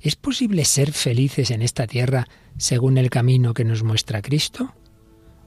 [0.00, 4.74] ¿Es posible ser felices en esta tierra según el camino que nos muestra Cristo?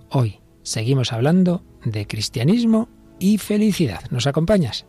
[0.09, 2.87] Hoy seguimos hablando de cristianismo
[3.19, 4.01] y felicidad.
[4.11, 4.85] ¿Nos acompañas?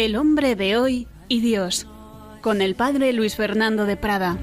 [0.00, 1.86] El hombre de hoy y Dios,
[2.40, 4.38] con el padre Luis Fernando de Prada.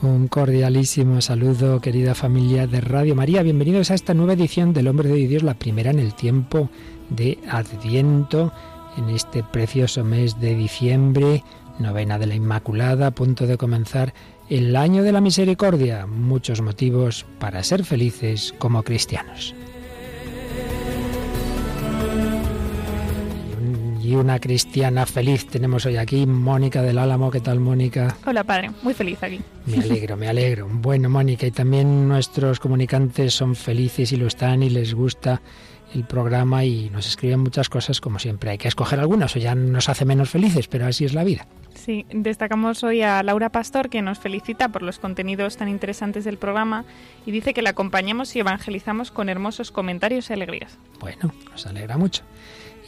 [0.00, 3.42] Un cordialísimo saludo, querida familia de Radio María.
[3.42, 6.70] Bienvenidos a esta nueva edición del Hombre de Dios, la primera en el tiempo
[7.10, 8.54] de Adviento,
[8.96, 11.44] en este precioso mes de diciembre,
[11.78, 14.14] novena de la Inmaculada, a punto de comenzar
[14.48, 19.54] el año de la misericordia, muchos motivos para ser felices como cristianos.
[24.02, 27.28] Y una cristiana feliz tenemos hoy aquí, Mónica del Álamo.
[27.28, 28.16] ¿Qué tal, Mónica?
[28.24, 28.70] Hola, padre.
[28.82, 29.40] Muy feliz aquí.
[29.66, 30.68] Me alegro, me alegro.
[30.70, 35.42] Bueno, Mónica, y también nuestros comunicantes son felices y lo están y les gusta
[35.94, 38.50] el programa y nos escriben muchas cosas como siempre.
[38.50, 41.46] Hay que escoger algunas o ya nos hace menos felices, pero así es la vida.
[41.74, 46.38] Sí, destacamos hoy a Laura Pastor, que nos felicita por los contenidos tan interesantes del
[46.38, 46.84] programa
[47.24, 50.78] y dice que la acompañamos y evangelizamos con hermosos comentarios y alegrías.
[50.98, 52.24] Bueno, nos alegra mucho.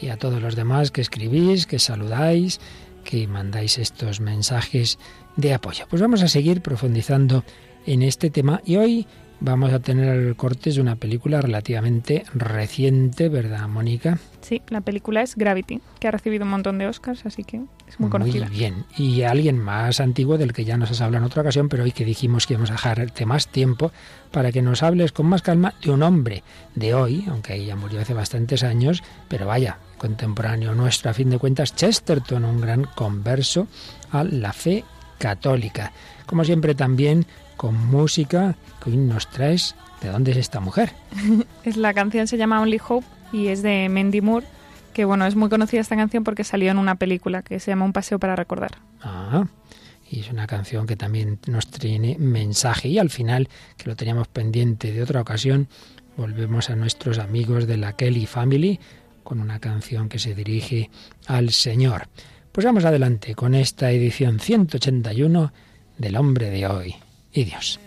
[0.00, 2.60] Y a todos los demás que escribís, que saludáis,
[3.04, 4.98] que mandáis estos mensajes
[5.36, 5.86] de apoyo.
[5.88, 7.44] Pues vamos a seguir profundizando
[7.86, 9.06] en este tema y hoy
[9.40, 14.18] vamos a tener cortes de una película relativamente reciente, ¿verdad, Mónica?
[14.40, 18.00] Sí, la película es Gravity, que ha recibido un montón de Oscars, así que es
[18.00, 18.46] muy conocida.
[18.48, 18.84] Muy bien.
[18.96, 21.92] Y alguien más antiguo del que ya nos has hablado en otra ocasión, pero hoy
[21.92, 23.92] que dijimos que íbamos a dejarte más tiempo
[24.30, 26.42] para que nos hables con más calma de un hombre
[26.74, 31.38] de hoy, aunque ella murió hace bastantes años, pero vaya, contemporáneo nuestro, a fin de
[31.38, 33.66] cuentas, Chesterton, un gran converso
[34.10, 34.84] a la fe
[35.18, 35.92] católica.
[36.26, 37.26] Como siempre también
[37.58, 39.74] con música que hoy nos traes.
[40.00, 40.92] ¿De dónde es esta mujer?
[41.64, 44.46] es la canción se llama Only Hope y es de Mandy Moore,
[44.94, 47.84] que bueno, es muy conocida esta canción porque salió en una película que se llama
[47.84, 48.78] Un paseo para recordar.
[49.02, 49.44] Ah,
[50.08, 54.28] y es una canción que también nos tiene mensaje y al final, que lo teníamos
[54.28, 55.68] pendiente de otra ocasión,
[56.16, 58.78] volvemos a nuestros amigos de la Kelly Family
[59.24, 60.90] con una canción que se dirige
[61.26, 62.08] al Señor.
[62.52, 65.52] Pues vamos adelante con esta edición 181
[65.98, 66.94] del hombre de hoy
[67.32, 67.78] y Dios.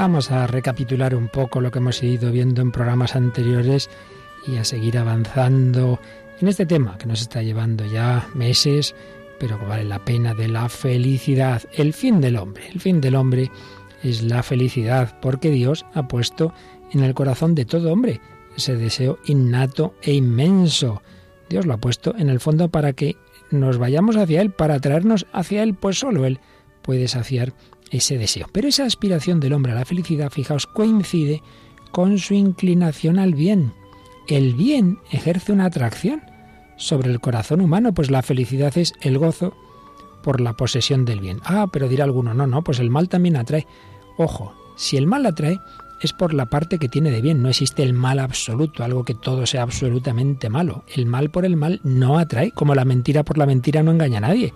[0.00, 3.90] Vamos a recapitular un poco lo que hemos ido viendo en programas anteriores
[4.46, 6.00] y a seguir avanzando
[6.40, 8.94] en este tema que nos está llevando ya meses,
[9.38, 12.66] pero que vale la pena de la felicidad, el fin del hombre.
[12.72, 13.50] El fin del hombre
[14.02, 16.54] es la felicidad, porque Dios ha puesto
[16.92, 18.22] en el corazón de todo hombre
[18.56, 21.02] ese deseo innato e inmenso.
[21.50, 23.16] Dios lo ha puesto en el fondo para que
[23.50, 26.40] nos vayamos hacia Él, para atraernos hacia Él, pues solo Él
[26.80, 27.52] puede saciar
[27.90, 28.46] ese deseo.
[28.52, 31.42] Pero esa aspiración del hombre a la felicidad, fijaos, coincide
[31.90, 33.72] con su inclinación al bien.
[34.28, 36.22] El bien ejerce una atracción
[36.76, 39.54] sobre el corazón humano, pues la felicidad es el gozo
[40.22, 41.40] por la posesión del bien.
[41.44, 43.66] Ah, pero dirá alguno, no, no, pues el mal también atrae.
[44.16, 45.58] Ojo, si el mal atrae,
[46.00, 47.42] es por la parte que tiene de bien.
[47.42, 50.84] No existe el mal absoluto, algo que todo sea absolutamente malo.
[50.94, 54.18] El mal por el mal no atrae, como la mentira por la mentira no engaña
[54.18, 54.54] a nadie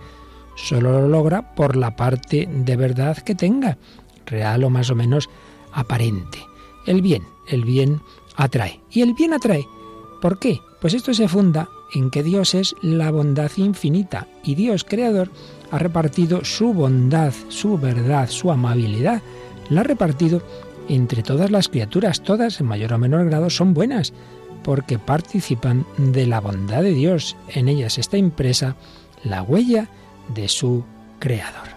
[0.55, 3.77] solo lo logra por la parte de verdad que tenga,
[4.25, 5.29] real o más o menos
[5.71, 6.39] aparente.
[6.85, 8.01] El bien, el bien
[8.35, 8.79] atrae.
[8.89, 9.67] Y el bien atrae.
[10.21, 10.59] ¿Por qué?
[10.81, 15.31] Pues esto se funda en que Dios es la bondad infinita y Dios creador
[15.71, 19.21] ha repartido su bondad, su verdad, su amabilidad,
[19.69, 20.41] la ha repartido
[20.87, 24.13] entre todas las criaturas, todas en mayor o menor grado son buenas,
[24.63, 27.35] porque participan de la bondad de Dios.
[27.49, 28.75] En ellas está impresa
[29.23, 29.89] la huella
[30.33, 30.83] de su
[31.19, 31.69] Creador.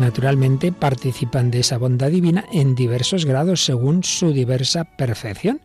[0.00, 5.60] Naturalmente participan de esa bondad divina en diversos grados según su diversa perfección.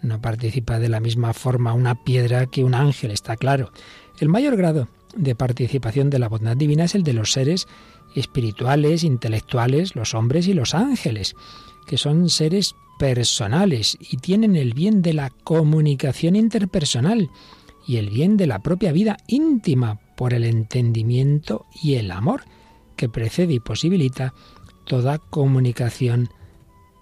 [0.00, 3.72] No participa de la misma forma una piedra que un ángel, está claro.
[4.20, 7.66] El mayor grado de participación de la bondad divina es el de los seres
[8.14, 11.34] espirituales, intelectuales, los hombres y los ángeles,
[11.86, 17.30] que son seres personales y tienen el bien de la comunicación interpersonal
[17.86, 22.42] y el bien de la propia vida íntima por el entendimiento y el amor
[22.96, 24.34] que precede y posibilita
[24.84, 26.28] toda comunicación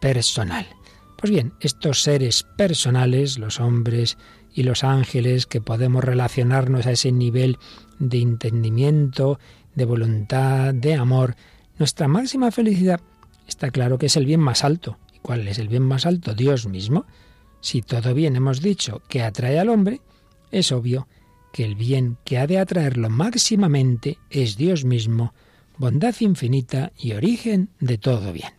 [0.01, 0.69] personal.
[1.19, 4.19] Pues bien, estos seres personales, los hombres
[4.55, 7.59] y los ángeles, que podemos relacionarnos a ese nivel
[7.99, 9.41] de entendimiento,
[9.75, 11.35] de voluntad, de amor,
[11.77, 13.01] nuestra máxima felicidad
[13.49, 14.97] está claro que es el bien más alto.
[15.19, 16.35] ¿Y cuál es el bien más alto?
[16.35, 17.05] Dios mismo.
[17.61, 20.01] Si todo bien hemos dicho que atrae al hombre,
[20.53, 21.09] es obvio
[21.53, 25.35] que el bien que ha de atraerlo máximamente es Dios mismo,
[25.77, 28.53] bondad infinita y origen de todo bien.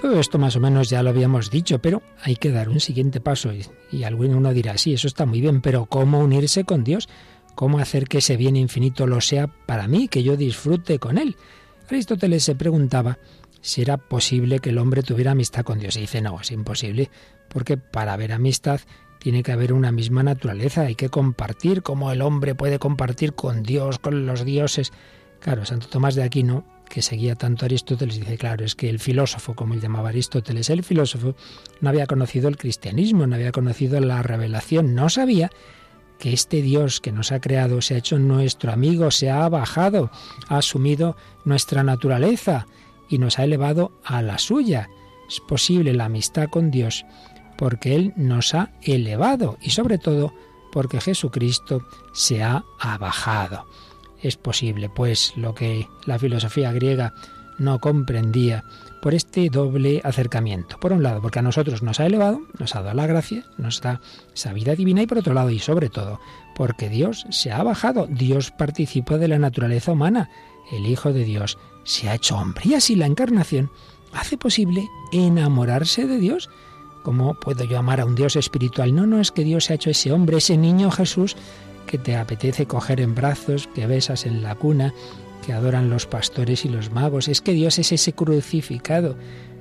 [0.00, 3.20] Todo esto más o menos ya lo habíamos dicho, pero hay que dar un siguiente
[3.20, 3.52] paso
[3.90, 7.08] y alguno dirá, sí, eso está muy bien, pero ¿cómo unirse con Dios?
[7.54, 11.36] ¿Cómo hacer que ese bien infinito lo sea para mí, que yo disfrute con él?
[11.88, 13.18] Aristóteles se preguntaba
[13.60, 15.96] si era posible que el hombre tuviera amistad con Dios.
[15.96, 17.10] Y dice, no, es imposible,
[17.48, 18.80] porque para haber amistad
[19.18, 23.62] tiene que haber una misma naturaleza, hay que compartir, como el hombre puede compartir con
[23.62, 24.92] Dios, con los dioses.
[25.40, 28.98] Claro, Santo Tomás de Aquino que seguía tanto a Aristóteles, dice, claro, es que el
[28.98, 31.34] filósofo, como él llamaba Aristóteles, el filósofo
[31.80, 35.50] no había conocido el cristianismo, no había conocido la revelación, no sabía
[36.24, 40.10] que este Dios que nos ha creado se ha hecho nuestro amigo, se ha bajado,
[40.48, 42.66] ha asumido nuestra naturaleza
[43.10, 44.88] y nos ha elevado a la suya.
[45.28, 47.04] Es posible la amistad con Dios
[47.58, 50.32] porque Él nos ha elevado y sobre todo
[50.72, 51.82] porque Jesucristo
[52.14, 53.66] se ha abajado
[54.24, 57.12] es posible, pues lo que la filosofía griega
[57.58, 58.64] no comprendía
[59.00, 60.78] por este doble acercamiento.
[60.80, 63.80] Por un lado, porque a nosotros nos ha elevado, nos ha dado la gracia, nos
[63.80, 64.00] da
[64.34, 66.20] esa divina y por otro lado, y sobre todo,
[66.54, 70.30] porque Dios se ha bajado, Dios participa de la naturaleza humana,
[70.72, 73.70] el Hijo de Dios se ha hecho hombre y así la encarnación
[74.14, 76.48] hace posible enamorarse de Dios.
[77.02, 78.94] ¿Cómo puedo yo amar a un Dios espiritual?
[78.94, 81.36] No, no es que Dios se ha hecho ese hombre, ese niño Jesús
[81.86, 84.94] que te apetece coger en brazos, que besas en la cuna,
[85.44, 87.28] que adoran los pastores y los magos.
[87.28, 89.16] Es que Dios es ese crucificado,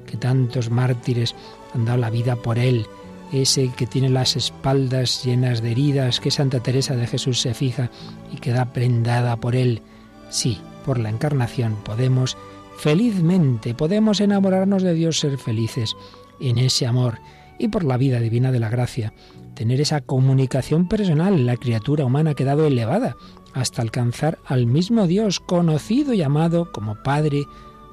[0.06, 1.35] que tantos mártires
[1.74, 2.85] han dado la vida por él,
[3.31, 7.89] ese que tiene las espaldas llenas de heridas, que Santa Teresa de Jesús se fija
[8.31, 9.81] y queda prendada por él.
[10.30, 12.38] Sí, por la encarnación podemos
[12.77, 15.95] felizmente, podemos enamorarnos de Dios, ser felices
[16.39, 17.19] en ese amor
[17.59, 19.13] y por la vida divina de la gracia
[19.53, 23.15] tener esa comunicación personal, la criatura humana ha quedado elevada
[23.53, 27.45] hasta alcanzar al mismo Dios conocido y amado como Padre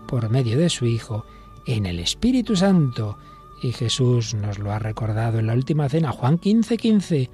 [0.06, 1.24] por medio de su Hijo
[1.66, 3.18] en el Espíritu Santo.
[3.62, 7.30] Y Jesús nos lo ha recordado en la última cena, Juan 15:15, 15,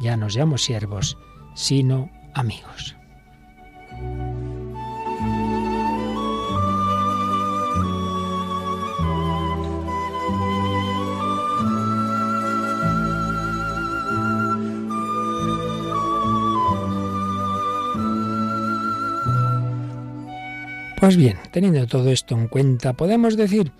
[0.00, 1.18] ya nos llamo siervos,
[1.54, 2.95] sino amigos.
[20.98, 23.70] Pues bien, teniendo todo esto en cuenta, podemos decir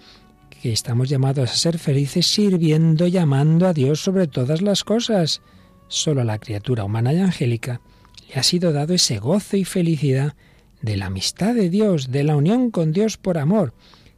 [0.51, 5.41] que estamos llamados a ser felices sirviendo y amando a Dios sobre todas las cosas.
[5.89, 7.81] Solo a la criatura humana y angélica
[8.29, 10.35] le ha sido dado ese gozo y felicidad
[10.83, 13.73] de la amistad de Dios, de la unión con Dios por amor,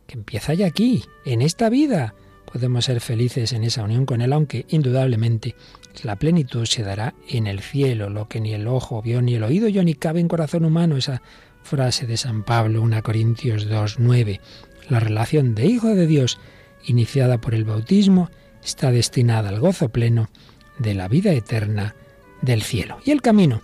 [0.09, 2.15] que empieza ya aquí, en esta vida.
[2.53, 5.55] Podemos ser felices en esa unión con Él, aunque indudablemente
[6.03, 9.45] la plenitud se dará en el cielo, lo que ni el ojo vio, ni el
[9.45, 11.23] oído yo, ni cabe en corazón humano, esa
[11.69, 14.41] frase de San Pablo, 1 Corintios 2, 9.
[14.89, 16.39] La relación de Hijo de Dios,
[16.87, 18.31] iniciada por el bautismo,
[18.65, 20.31] está destinada al gozo pleno
[20.79, 21.95] de la vida eterna
[22.41, 23.01] del cielo.
[23.05, 23.61] Y el camino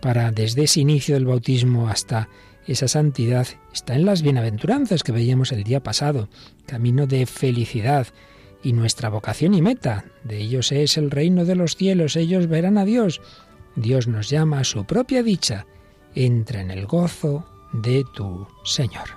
[0.00, 2.30] para desde ese inicio del bautismo hasta
[2.66, 6.30] esa santidad está en las bienaventuranzas que veíamos el día pasado,
[6.64, 8.06] camino de felicidad
[8.62, 10.06] y nuestra vocación y meta.
[10.24, 13.20] De ellos es el reino de los cielos, ellos verán a Dios.
[13.76, 15.66] Dios nos llama a su propia dicha
[16.14, 19.08] entra en el gozo de tu Señor.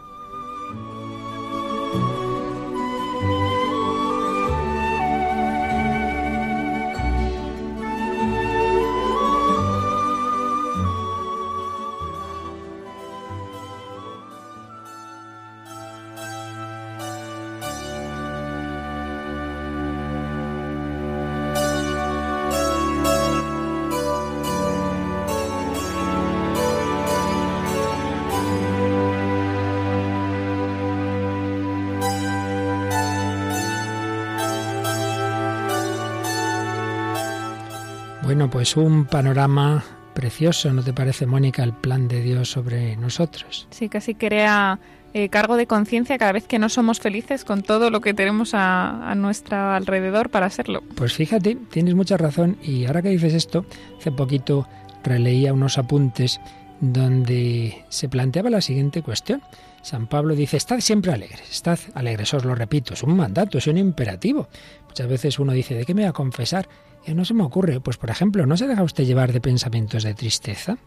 [38.65, 39.83] Pues un panorama
[40.15, 43.67] precioso, ¿no te parece, Mónica, el plan de Dios sobre nosotros?
[43.69, 44.79] Sí, casi crea
[45.13, 48.55] eh, cargo de conciencia cada vez que no somos felices con todo lo que tenemos
[48.55, 50.81] a, a, nuestro alrededor para serlo.
[50.95, 53.67] Pues fíjate, tienes mucha razón y ahora que dices esto,
[53.99, 54.67] hace poquito
[55.03, 56.41] releía unos apuntes
[56.81, 59.43] donde se planteaba la siguiente cuestión.
[59.83, 63.67] San Pablo dice, estad siempre alegres, estad alegres, os lo repito, es un mandato, es
[63.67, 64.47] un imperativo.
[64.87, 66.67] Muchas veces uno dice, ¿de qué me voy a confesar?
[67.13, 70.13] No se me ocurre, pues por ejemplo, ¿no se deja usted llevar de pensamientos de
[70.13, 70.77] tristeza?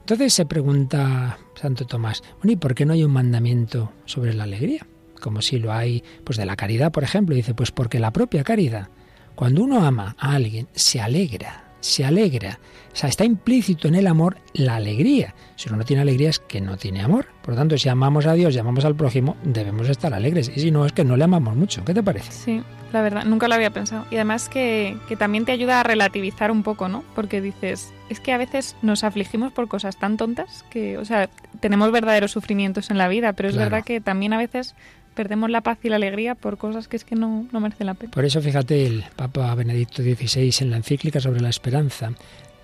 [0.00, 4.44] Entonces se pregunta Santo Tomás, bueno, ¿y por qué no hay un mandamiento sobre la
[4.44, 4.86] alegría?
[5.20, 8.44] Como si lo hay, pues de la caridad, por ejemplo, dice, pues porque la propia
[8.44, 8.88] caridad,
[9.34, 12.60] cuando uno ama a alguien, se alegra, se alegra.
[12.92, 15.34] O sea, está implícito en el amor la alegría.
[15.56, 17.26] Si uno no tiene alegría es que no tiene amor.
[17.42, 20.50] Por lo tanto, si amamos a Dios y amamos al prójimo, debemos estar alegres.
[20.54, 21.84] Y si no, es que no le amamos mucho.
[21.84, 22.32] ¿Qué te parece?
[22.32, 22.62] Sí,
[22.96, 24.06] la verdad, nunca lo había pensado.
[24.10, 27.04] Y además que, que también te ayuda a relativizar un poco, ¿no?
[27.14, 31.28] Porque dices, es que a veces nos afligimos por cosas tan tontas que, o sea,
[31.60, 33.70] tenemos verdaderos sufrimientos en la vida, pero es Claro.
[33.70, 34.74] verdad que también a veces
[35.14, 37.94] perdemos la paz y la alegría por cosas que es que no, no merecen la
[37.94, 38.10] pena.
[38.12, 42.12] Por eso, fíjate, el Papa Benedicto XVI en la encíclica sobre la esperanza,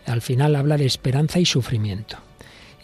[0.06, 2.18] al final habla de esperanza y sufrimiento.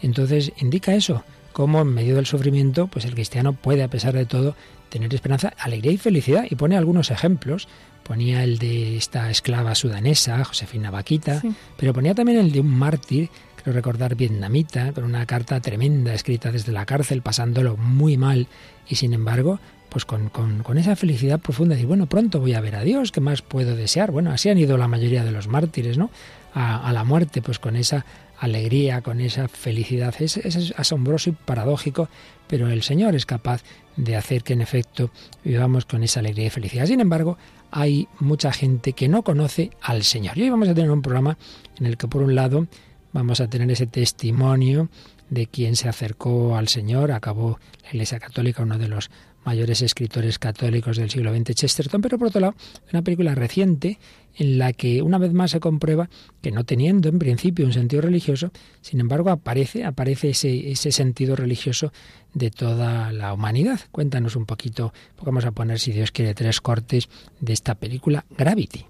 [0.01, 4.25] Entonces, indica eso, cómo en medio del sufrimiento, pues el cristiano puede, a pesar de
[4.25, 4.55] todo,
[4.89, 6.45] tener esperanza, alegría y felicidad.
[6.49, 7.67] Y pone algunos ejemplos.
[8.03, 11.53] Ponía el de esta esclava sudanesa, Josefina Vaquita, Sí.
[11.77, 13.29] pero ponía también el de un mártir,
[13.61, 18.47] creo recordar, vietnamita, con una carta tremenda escrita desde la cárcel, pasándolo muy mal,
[18.87, 22.61] y sin embargo, pues con, con- con esa felicidad profunda, decir, bueno, pronto voy a
[22.61, 24.09] ver a Dios, ¿qué más puedo desear?
[24.11, 26.09] Bueno, así han ido la mayoría de los mártires, ¿no?
[26.55, 28.05] A, a la muerte, pues con esa
[28.39, 30.15] alegría, con esa felicidad.
[30.19, 32.09] Es, es asombroso y paradójico,
[32.47, 33.63] pero el Señor es capaz
[33.95, 35.11] de hacer que en efecto
[35.43, 36.85] vivamos con esa alegría y felicidad.
[36.85, 37.37] Sin embargo,
[37.71, 40.37] hay mucha gente que no conoce al Señor.
[40.37, 41.37] Y hoy vamos a tener un programa
[41.79, 42.67] en el que por un lado
[43.11, 44.89] vamos a tener ese testimonio
[45.29, 49.11] de quien se acercó al Señor, acabó la Iglesia Católica, uno de los
[49.45, 52.55] mayores escritores católicos del siglo XX, Chesterton, pero por otro lado,
[52.91, 53.99] una película reciente
[54.35, 56.09] en la que una vez más se comprueba
[56.41, 61.35] que no teniendo en principio un sentido religioso, sin embargo aparece, aparece ese, ese sentido
[61.35, 61.91] religioso
[62.33, 63.79] de toda la humanidad.
[63.91, 64.93] Cuéntanos un poquito,
[65.23, 67.09] vamos a poner, si Dios quiere, tres cortes
[67.39, 68.85] de esta película Gravity.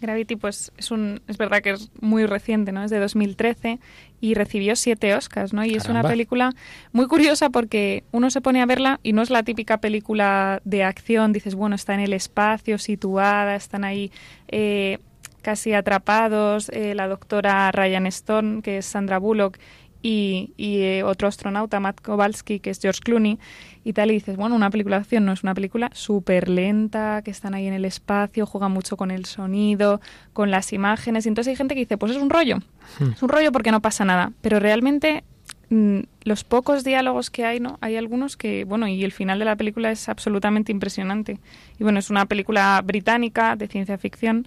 [0.00, 2.82] Gravity, pues es un, es verdad que es muy reciente, ¿no?
[2.84, 3.78] Es de 2013
[4.20, 5.64] y recibió siete Oscars, ¿no?
[5.64, 6.52] Y es una película
[6.92, 10.84] muy curiosa porque uno se pone a verla y no es la típica película de
[10.84, 11.32] acción.
[11.32, 14.10] Dices, bueno, está en el espacio, situada, están ahí
[14.48, 14.98] eh,
[15.42, 16.70] casi atrapados.
[16.70, 19.58] eh, la doctora Ryan Stone, que es Sandra Bullock,
[20.02, 23.38] y, y, eh, otro astronauta, Matt Kowalski, que es George Clooney,
[23.84, 27.22] y tal, y dices, bueno, una película de acción no es una película súper lenta,
[27.22, 30.00] que están ahí en el espacio, juegan mucho con el sonido,
[30.32, 32.58] con las imágenes, y entonces hay gente que dice, pues es un rollo,
[32.98, 33.10] Hmm.
[33.12, 35.24] es un rollo porque no pasa nada, pero realmente
[35.70, 37.78] mm, los pocos diálogos que hay, ¿no?
[37.80, 41.38] Hay algunos que, bueno, y el final de la película es absolutamente impresionante.
[41.78, 44.46] Y bueno, es una película británica de ciencia ficción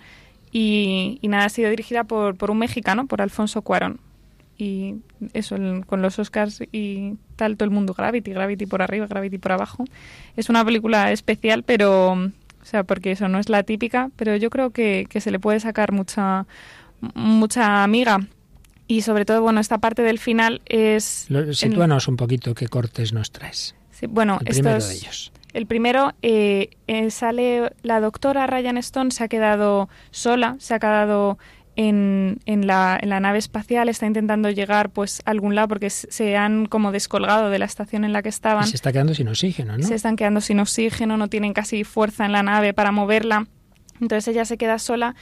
[0.51, 3.99] y, y nada, ha sido dirigida por, por un mexicano, por Alfonso Cuarón.
[4.61, 4.95] Y
[5.33, 9.37] eso, el- con los Oscars y tal, todo el mundo Gravity, Gravity por arriba, Gravity
[9.37, 9.85] por abajo.
[10.35, 14.49] Es una película especial, pero, o sea, porque eso no es la típica, pero yo
[14.49, 16.45] creo que, que se le puede sacar mucha,
[17.15, 18.19] mucha amiga.
[18.87, 21.27] Y sobre todo, bueno, esta parte del final es...
[21.29, 23.75] Lo- Sitúanos un poquito qué cortes nos traes.
[23.91, 25.31] Sí, bueno, El primero estos- de ellos.
[25.53, 30.79] el primero eh, eh, sale la doctora Ryan Stone, se ha quedado sola, se ha
[30.79, 31.37] quedado
[31.79, 35.89] en, en, la, en la nave espacial, está intentando llegar pues a algún lado porque
[35.89, 38.67] se han como descolgado de la estación en la que Y estaban.
[38.67, 39.87] se está quedando sin oxígeno, ¿no?
[39.87, 43.47] Se están quedando sin oxígeno, no tienen casi fuerza en la nave para moverla.
[44.01, 45.15] Entonces ella se queda sola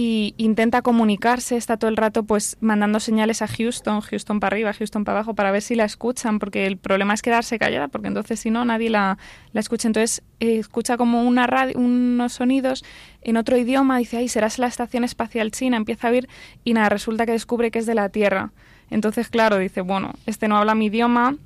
[0.00, 4.72] y intenta comunicarse, está todo el rato pues mandando señales a Houston, Houston para arriba,
[4.72, 8.08] Houston para abajo, para ver si la escuchan, porque el problema es quedarse callada, porque
[8.08, 9.18] entonces si no nadie la,
[9.52, 9.88] la escucha.
[9.88, 12.82] Entonces eh, escucha como una radio, unos sonidos
[13.20, 16.30] en otro idioma, dice, ay, serás la estación espacial china, empieza a oír
[16.64, 18.52] y nada, resulta que descubre que es de la Tierra.
[18.88, 21.36] Entonces, claro, dice, bueno, este no habla mi idioma,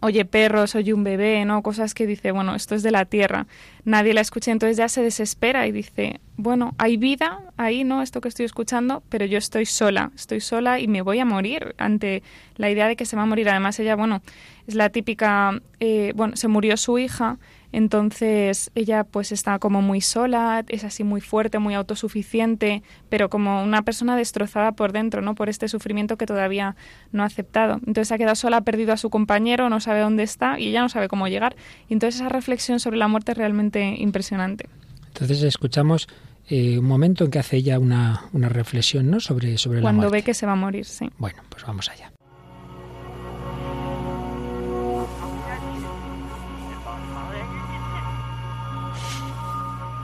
[0.00, 1.62] oye perros, oye un bebé, ¿no?
[1.62, 3.46] Cosas que dice, bueno, esto es de la tierra,
[3.84, 8.02] nadie la escucha, entonces ya se desespera y dice, bueno, hay vida ahí, ¿no?
[8.02, 11.74] Esto que estoy escuchando, pero yo estoy sola, estoy sola y me voy a morir
[11.78, 12.22] ante
[12.56, 13.48] la idea de que se va a morir.
[13.48, 14.22] Además ella, bueno,
[14.66, 17.38] es la típica, eh, bueno, se murió su hija,
[17.72, 23.62] entonces ella pues está como muy sola, es así muy fuerte, muy autosuficiente, pero como
[23.62, 25.34] una persona destrozada por dentro, ¿no?
[25.34, 26.76] Por este sufrimiento que todavía
[27.12, 27.74] no ha aceptado.
[27.86, 30.82] Entonces ha quedado sola, ha perdido a su compañero, no sabe dónde está y ella
[30.82, 31.56] no sabe cómo llegar.
[31.88, 34.68] Y entonces esa reflexión sobre la muerte es realmente impresionante.
[35.08, 36.08] Entonces escuchamos
[36.48, 39.20] eh, un momento en que hace ella una, una reflexión ¿no?
[39.20, 40.18] sobre, sobre Cuando la muerte.
[40.18, 41.10] ve que se va a morir, sí.
[41.18, 42.12] Bueno, pues vamos allá.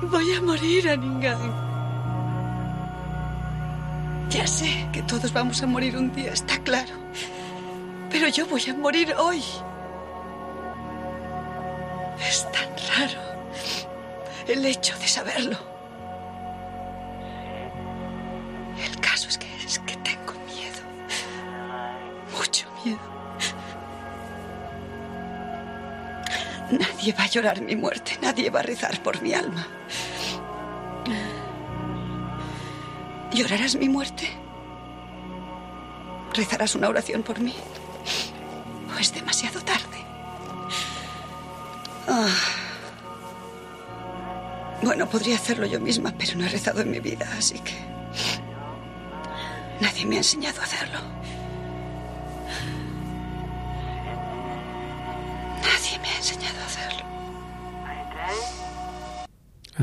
[0.02, 1.38] Voy a morir, Aningan.
[4.28, 6.92] Ya sé que todos vamos a morir un día, está claro.
[8.10, 9.42] Pero yo voy a morir hoy.
[12.28, 13.20] Es tan raro
[14.46, 15.58] el hecho de saberlo.
[18.84, 20.82] El caso es que es que tengo miedo.
[22.36, 22.98] Mucho miedo.
[26.70, 29.66] Nadie va a llorar mi muerte, nadie va a rezar por mi alma.
[33.36, 34.30] ¿Llorarás mi muerte?
[36.32, 37.52] ¿Rezarás una oración por mí?
[38.94, 39.98] ¿O es demasiado tarde?
[42.08, 42.34] Ah.
[44.82, 47.74] Bueno, podría hacerlo yo misma, pero no he rezado en mi vida, así que...
[49.82, 50.98] Nadie me ha enseñado a hacerlo.
[55.60, 57.04] Nadie me ha enseñado a hacerlo.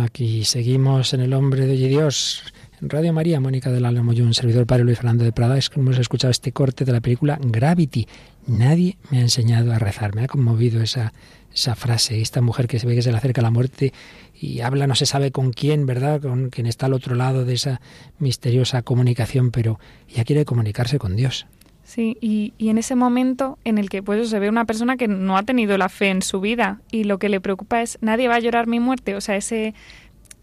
[0.03, 2.52] Aquí seguimos en El Hombre de Dios.
[2.82, 5.80] Radio María, Mónica del Álamo y un servidor padre Luis Fernando de Prada, es que
[5.80, 8.08] hemos escuchado este corte de la película Gravity.
[8.48, 10.15] Nadie me ha enseñado a rezar.
[10.15, 11.13] Me ha conmovido esa,
[11.53, 12.22] esa frase.
[12.22, 13.94] Esta mujer que se ve que se le acerca la muerte
[14.39, 16.22] y habla no se sabe con quién, ¿verdad?
[16.22, 17.80] Con quien está al otro lado de esa
[18.20, 21.46] misteriosa comunicación, pero ella quiere comunicarse con Dios.
[21.86, 25.10] Sí, y, y, en ese momento en el que pues se ve una persona que
[25.10, 28.30] no ha tenido la fe en su vida y lo que le preocupa es nadie
[28.30, 29.74] va a llorar mi muerte, o sea, ese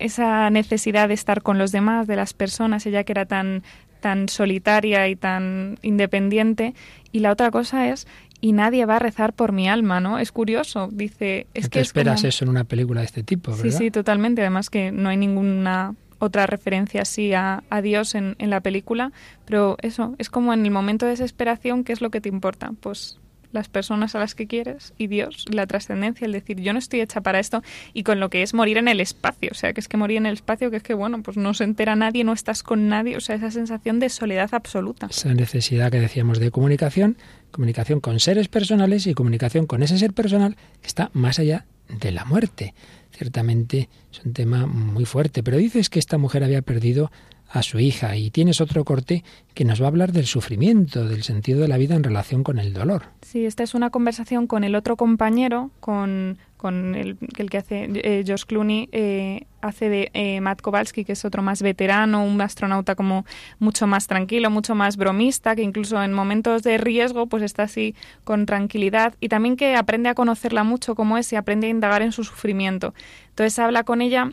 [0.00, 3.62] esa necesidad de estar con los demás, de las personas, ella que era tan
[4.00, 6.74] tan solitaria y tan independiente
[7.12, 8.06] y la otra cosa es
[8.40, 10.18] y nadie va a rezar por mi alma, ¿no?
[10.18, 12.28] Es curioso, dice, es ¿No que esperas como...
[12.28, 13.64] eso en una película de este tipo, ¿verdad?
[13.64, 18.36] Sí, sí, totalmente, además que no hay ninguna otra referencia así a, a Dios en,
[18.38, 19.12] en, la película,
[19.44, 22.72] pero eso, es como en el momento de desesperación, ¿qué es lo que te importa?
[22.80, 23.18] Pues
[23.52, 27.00] las personas a las que quieres y Dios, la trascendencia, el decir, yo no estoy
[27.00, 29.80] hecha para esto y con lo que es morir en el espacio, o sea, que
[29.80, 32.24] es que morir en el espacio, que es que, bueno, pues no se entera nadie,
[32.24, 35.08] no estás con nadie, o sea, esa sensación de soledad absoluta.
[35.10, 37.16] Esa necesidad que decíamos de comunicación,
[37.50, 42.12] comunicación con seres personales y comunicación con ese ser personal que está más allá de
[42.12, 42.74] la muerte.
[43.12, 47.10] Ciertamente es un tema muy fuerte, pero dices que esta mujer había perdido
[47.50, 51.24] a su hija y tienes otro corte que nos va a hablar del sufrimiento, del
[51.24, 53.02] sentido de la vida en relación con el dolor.
[53.22, 57.18] Sí, esta es una conversación con el otro compañero, con, con el,
[57.50, 61.60] que hace eh, Josh Clooney, eh, hace de eh, Matt Kowalski, que es otro más
[61.60, 63.26] veterano, un astronauta como
[63.58, 67.96] mucho más tranquilo, mucho más bromista, que incluso en momentos de riesgo pues está así
[68.22, 72.02] con tranquilidad y también que aprende a conocerla mucho como es y aprende a indagar
[72.02, 72.94] en su sufrimiento.
[73.30, 74.30] Entonces habla con ella,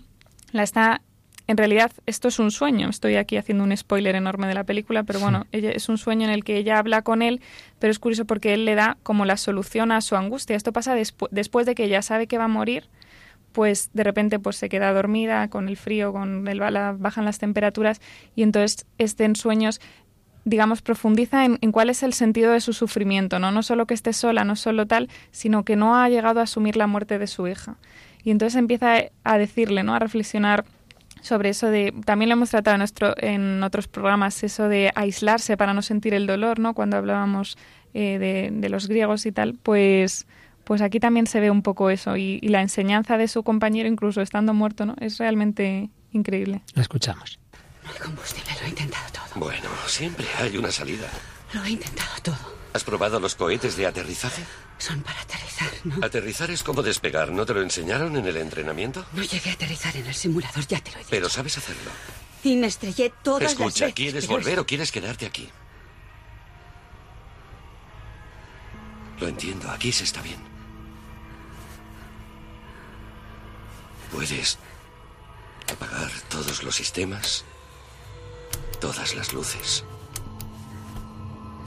[0.51, 1.01] la está
[1.47, 2.89] en realidad esto es un sueño.
[2.89, 5.60] Estoy aquí haciendo un spoiler enorme de la película, pero bueno, sí.
[5.60, 7.41] ella, es un sueño en el que ella habla con él,
[7.79, 10.55] pero es curioso porque él le da como la solución a su angustia.
[10.55, 12.89] Esto pasa despu después de que ella sabe que va a morir,
[13.53, 17.39] pues de repente pues se queda dormida con el frío, con el la, bajan las
[17.39, 18.01] temperaturas
[18.36, 19.79] y entonces este en sueños
[20.43, 23.51] digamos, profundiza en, en, cuál es el sentido de su sufrimiento, ¿no?
[23.51, 26.77] No solo que esté sola, no solo tal, sino que no ha llegado a asumir
[26.77, 27.75] la muerte de su hija.
[28.23, 29.93] Y entonces empieza a decirle, ¿no?
[29.93, 30.63] A reflexionar
[31.21, 35.58] sobre eso de también lo hemos tratado en, nuestro, en otros programas eso de aislarse
[35.58, 37.58] para no sentir el dolor no cuando hablábamos
[37.93, 40.27] eh, de, de, los griegos y tal pues
[40.63, 43.88] pues aquí también se ve un poco eso y, y, la enseñanza de su compañero
[43.88, 46.62] incluso estando muerto no es realmente increíble.
[46.73, 47.39] La escuchamos.
[47.86, 49.45] No hay combustible lo he intentado todo.
[49.45, 51.08] Bueno siempre hay una salida.
[51.53, 54.43] Lo he intentado todo ¿Has probado los cohetes de aterrizaje?
[54.77, 56.05] Son para aterrizar, ¿no?
[56.05, 57.31] Aterrizar es como despegar.
[57.31, 59.03] ¿No te lo enseñaron en el entrenamiento?
[59.13, 61.09] No llegué a aterrizar en el simulador, ya te lo he dicho.
[61.09, 61.89] Pero sabes hacerlo.
[62.43, 64.59] Y me estrellé todas Escucha, las veces, ¿quieres volver es...
[64.59, 65.49] o quieres quedarte aquí?
[69.19, 70.39] Lo entiendo, aquí se está bien.
[74.11, 74.59] Puedes
[75.73, 77.43] apagar todos los sistemas,
[78.79, 79.83] todas las luces.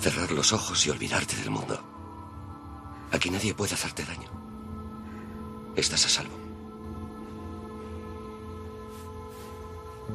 [0.00, 1.78] Cerrar los ojos y olvidarte del mundo.
[3.12, 4.30] Aquí nadie puede hacerte daño.
[5.76, 6.34] Estás a salvo.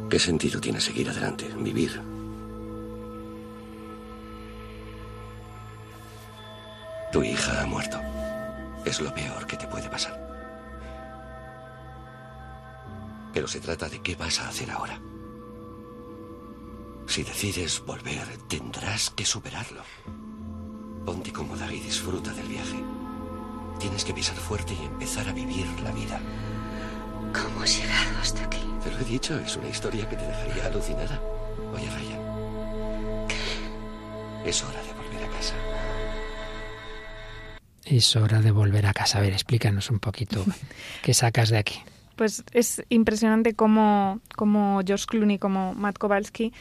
[0.09, 2.01] ¿Qué sentido tiene seguir adelante, vivir?
[7.11, 7.99] Tu hija ha muerto.
[8.85, 10.19] Es lo peor que te puede pasar.
[13.33, 14.99] Pero se trata de qué vas a hacer ahora.
[17.07, 19.83] Si decides volver, tendrás que superarlo.
[21.05, 22.83] Ponte cómoda y disfruta del viaje.
[23.79, 26.19] Tienes que pisar fuerte y empezar a vivir la vida.
[27.33, 28.59] ¿Cómo has llegado hasta aquí?
[28.83, 31.21] Te lo he dicho, es una historia que te dejaría alucinada.
[31.73, 33.27] Oye, Ryan.
[33.27, 34.49] ¿Qué?
[34.49, 35.55] Es hora de volver a casa.
[37.85, 39.19] Es hora de volver a casa.
[39.19, 40.43] A ver, explícanos un poquito
[41.03, 41.79] qué sacas de aquí.
[42.15, 46.53] Pues es impresionante cómo, cómo George Clooney, como Matt Kowalski,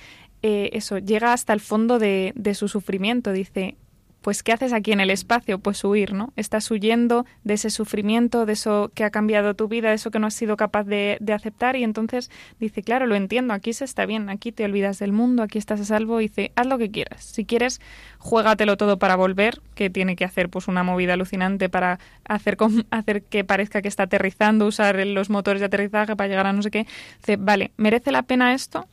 [0.47, 3.33] eh, eso, llega hasta el fondo de, de su sufrimiento.
[3.33, 3.79] Dice,
[4.21, 5.59] pues ¿qué haces aquí en el espacio?
[5.59, 6.35] Pues huir, ¿no?
[6.37, 10.19] Estás huyendo de ese sufrimiento, de eso que ha cambiado tu vida, de eso que
[10.19, 12.31] no has sido capaz de, de, aceptar y entonces
[12.61, 15.81] dice, claro, lo entiendo, aquí se está bien, aquí te olvidas del mundo, aquí estás
[15.81, 17.25] a salvo, y dice, haz lo que quieras.
[17.25, 17.81] Si quieres,
[18.19, 22.59] juégatelo todo para volver, que tiene que hacer pues una movida alucinante para hacer,
[22.91, 26.61] hacer que parezca que está aterrizando, usar los motores de aterrizaje para llegar a no
[26.61, 26.87] sé qué.
[27.21, 28.87] Dice, vale, ¿merece la pena esto?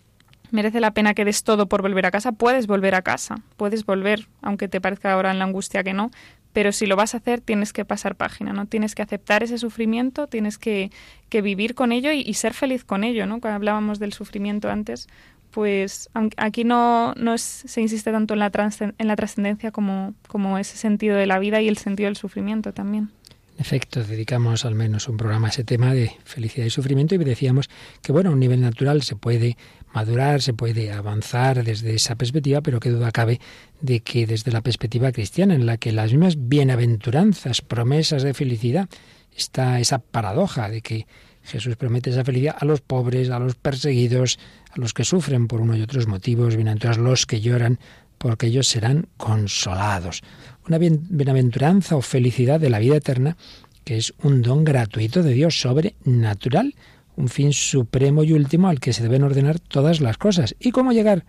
[0.52, 3.86] Merece la pena que des todo por volver a casa, puedes volver a casa, puedes
[3.86, 6.12] volver, aunque te parezca ahora en la angustia que no,
[6.54, 8.66] pero si lo vas a hacer tienes que pasar página, ¿no?
[8.66, 10.92] Tienes que aceptar ese sufrimiento, tienes que,
[11.30, 13.40] que vivir con ello y, ser feliz con ello, ¿no?
[13.40, 15.08] Cuando hablábamos del sufrimiento antes,
[15.52, 18.52] pues aquí no, no se insiste tanto en la,
[18.98, 22.74] en la trascendencia como, como ese sentido de la vida y el sentido del sufrimiento
[22.74, 23.12] también.
[23.56, 27.18] En efecto, dedicamos al menos un programa a ese tema de felicidad y sufrimiento y
[27.20, 27.70] decíamos
[28.02, 29.58] que, bueno, a un nivel natural se puede
[29.94, 33.40] madurar, se puede avanzar desde esa perspectiva, pero qué duda cabe
[33.82, 38.90] de que desde la perspectiva cristiana, en la que las mismas bienaventuranzas, promesas de felicidad,
[39.36, 41.08] está esa paradoja de que
[41.44, 44.40] Jesús promete esa felicidad a los pobres, a los perseguidos,
[44.72, 47.80] a los que sufren por uno y otros motivos, bienaventurados los que lloran,
[48.18, 50.22] porque ellos serán consolados.
[50.68, 53.36] Una bienaventuranza o felicidad de la vida eterna
[53.84, 56.76] que es un don gratuito de Dios sobrenatural,
[57.16, 60.56] un fin supremo y último al que se deben ordenar todas las cosas.
[60.60, 61.26] ¿Y cómo llegar?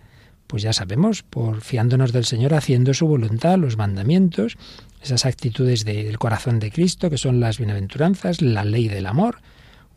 [0.47, 4.57] Pues ya sabemos, por fiándonos del Señor, haciendo su voluntad, los mandamientos,
[5.01, 9.41] esas actitudes del corazón de Cristo, que son las bienaventuranzas, la ley del amor,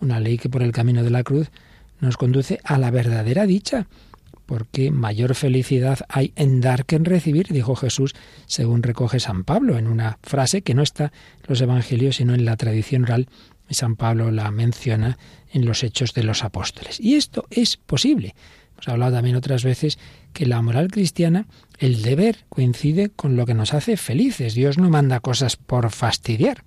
[0.01, 1.51] una ley que por el camino de la cruz
[2.01, 3.87] nos conduce a la verdadera dicha,
[4.46, 8.14] porque mayor felicidad hay en dar que en recibir, dijo Jesús,
[8.46, 12.44] según recoge San Pablo, en una frase que no está en los evangelios, sino en
[12.44, 13.29] la tradición oral,
[13.74, 15.18] San Pablo la menciona
[15.52, 17.00] en los hechos de los apóstoles.
[17.00, 18.35] Y esto es posible.
[18.72, 19.98] Hemos hablado también otras veces
[20.33, 21.46] que la moral cristiana,
[21.79, 24.55] el deber, coincide con lo que nos hace felices.
[24.55, 26.62] Dios no manda cosas por fastidiar.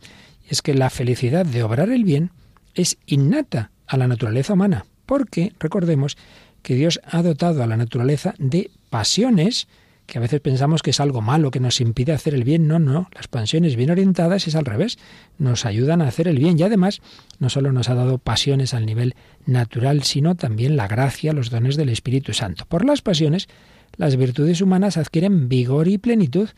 [0.48, 2.32] Es que la felicidad de obrar el bien
[2.74, 6.18] es innata a la naturaleza humana, porque, recordemos,
[6.62, 9.68] que Dios ha dotado a la naturaleza de pasiones,
[10.10, 12.68] que a veces pensamos que es algo malo que nos impide hacer el bien.
[12.68, 14.98] No, no, las pasiones bien orientadas es al revés,
[15.38, 17.02] nos ayudan a hacer el bien y además
[17.40, 21.78] no solo nos ha dado pasiones al nivel natural, sino también la gracia, los dones
[21.78, 22.66] del Espíritu Santo.
[22.66, 23.48] Por las pasiones,
[23.96, 26.50] las virtudes humanas adquieren vigor y plenitud,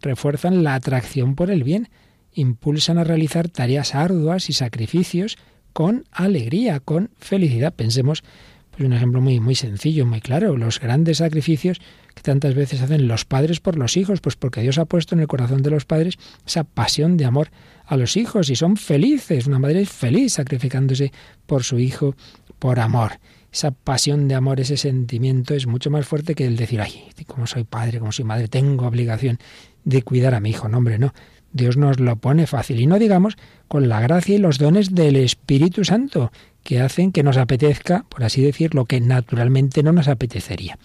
[0.00, 1.88] refuerzan la atracción por el bien,
[2.32, 5.36] impulsan a realizar tareas arduas y sacrificios
[5.72, 7.74] con alegría, con felicidad.
[7.74, 8.22] Pensemos
[8.70, 10.56] pues un ejemplo muy, muy sencillo, muy claro.
[10.56, 11.80] Los grandes sacrificios
[12.22, 15.26] tantas veces hacen los padres por los hijos, pues porque Dios ha puesto en el
[15.26, 17.50] corazón de los padres esa pasión de amor
[17.84, 19.46] a los hijos y son felices.
[19.46, 21.12] Una madre es feliz sacrificándose
[21.46, 22.14] por su hijo
[22.58, 23.18] por amor.
[23.52, 27.46] Esa pasión de amor, ese sentimiento es mucho más fuerte que el decir, ay, como
[27.46, 29.38] soy padre, como soy madre, tengo obligación
[29.84, 30.68] de cuidar a mi hijo.
[30.68, 31.12] No, hombre, no.
[31.52, 32.80] Dios nos lo pone fácil.
[32.80, 33.36] Y no digamos
[33.68, 36.32] con la gracia y los dones del Espíritu Santo,
[36.62, 40.78] que hacen que nos apetezca, por así decir, lo que naturalmente no nos apetecería.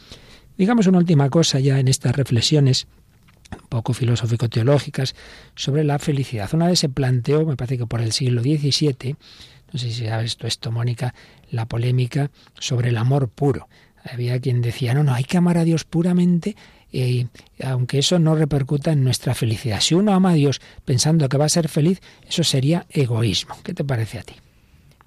[0.57, 2.87] Digamos una última cosa ya en estas reflexiones
[3.51, 5.15] un poco filosófico-teológicas
[5.55, 6.49] sobre la felicidad.
[6.53, 9.15] Una vez se planteó, me parece que por el siglo XVII,
[9.71, 11.13] no sé si sabes esto, esto, Mónica,
[11.51, 13.69] la polémica sobre el amor puro.
[14.03, 16.55] Había quien decía, no, no, hay que amar a Dios puramente
[16.93, 17.27] eh,
[17.63, 19.81] aunque eso no repercuta en nuestra felicidad.
[19.81, 23.55] Si uno ama a Dios pensando que va a ser feliz, eso sería egoísmo.
[23.63, 24.35] ¿Qué te parece a ti?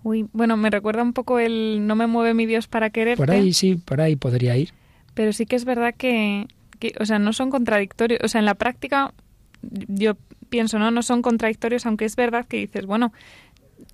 [0.02, 3.20] Uy, bueno, me recuerda un poco el no me mueve mi Dios para quererte.
[3.20, 4.72] Por ahí sí, por ahí podría ir.
[5.20, 6.46] Pero sí que es verdad que,
[6.78, 8.20] que, o sea, no son contradictorios.
[8.24, 9.12] O sea, en la práctica
[9.60, 10.16] yo
[10.48, 10.90] pienso, ¿no?
[10.90, 13.12] No son contradictorios, aunque es verdad que dices, bueno,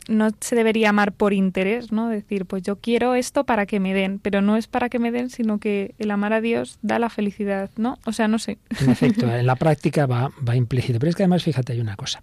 [0.06, 2.08] no se debería amar por interés, ¿no?
[2.08, 5.10] Decir, pues yo quiero esto para que me den, pero no es para que me
[5.10, 7.98] den, sino que el amar a Dios da la felicidad, ¿no?
[8.04, 8.58] O sea, no sé.
[8.80, 11.00] En efecto, en la práctica va, va implícito.
[11.00, 12.22] Pero es que además, fíjate, hay una cosa.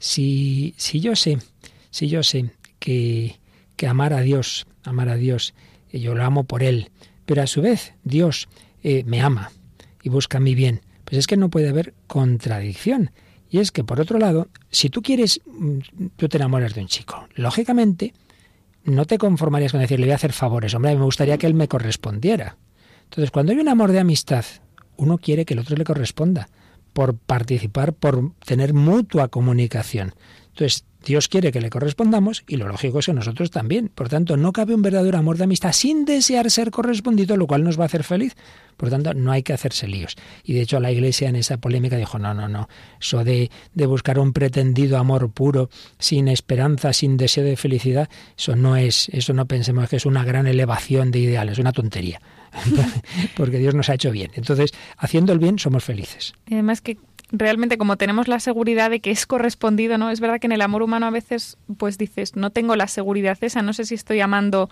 [0.00, 1.38] Si, si yo sé,
[1.90, 3.38] si yo sé que,
[3.76, 5.54] que amar a Dios, amar a Dios,
[5.92, 6.90] yo lo amo por Él,
[7.30, 8.48] pero a su vez Dios
[8.82, 9.52] eh, me ama
[10.02, 13.12] y busca mi bien, pues es que no puede haber contradicción.
[13.48, 15.78] Y es que, por otro lado, si tú quieres, mm,
[16.16, 18.14] tú te enamoras de un chico, lógicamente
[18.82, 21.68] no te conformarías con decirle voy a hacer favores, hombre, me gustaría que él me
[21.68, 22.56] correspondiera.
[23.04, 24.44] Entonces, cuando hay un amor de amistad,
[24.96, 26.48] uno quiere que el otro le corresponda,
[26.92, 30.14] por participar, por tener mutua comunicación.
[30.48, 33.88] Entonces, Dios quiere que le correspondamos y lo lógico es que nosotros también.
[33.88, 37.64] Por tanto, no cabe un verdadero amor de amistad sin desear ser correspondido, lo cual
[37.64, 38.36] nos va a hacer feliz.
[38.76, 40.16] Por tanto, no hay que hacerse líos.
[40.42, 42.68] Y de hecho, la Iglesia en esa polémica dijo, no, no, no,
[43.00, 48.56] eso de, de buscar un pretendido amor puro, sin esperanza, sin deseo de felicidad, eso
[48.56, 52.20] no es, eso no pensemos que es una gran elevación de ideales, es una tontería.
[53.36, 54.30] porque Dios nos ha hecho bien.
[54.34, 56.34] Entonces, haciendo el bien somos felices.
[56.46, 56.98] Y además que
[57.32, 60.10] realmente como tenemos la seguridad de que es correspondido, ¿no?
[60.10, 63.38] Es verdad que en el amor humano a veces pues dices, no tengo la seguridad
[63.40, 64.68] esa, no sé si estoy amando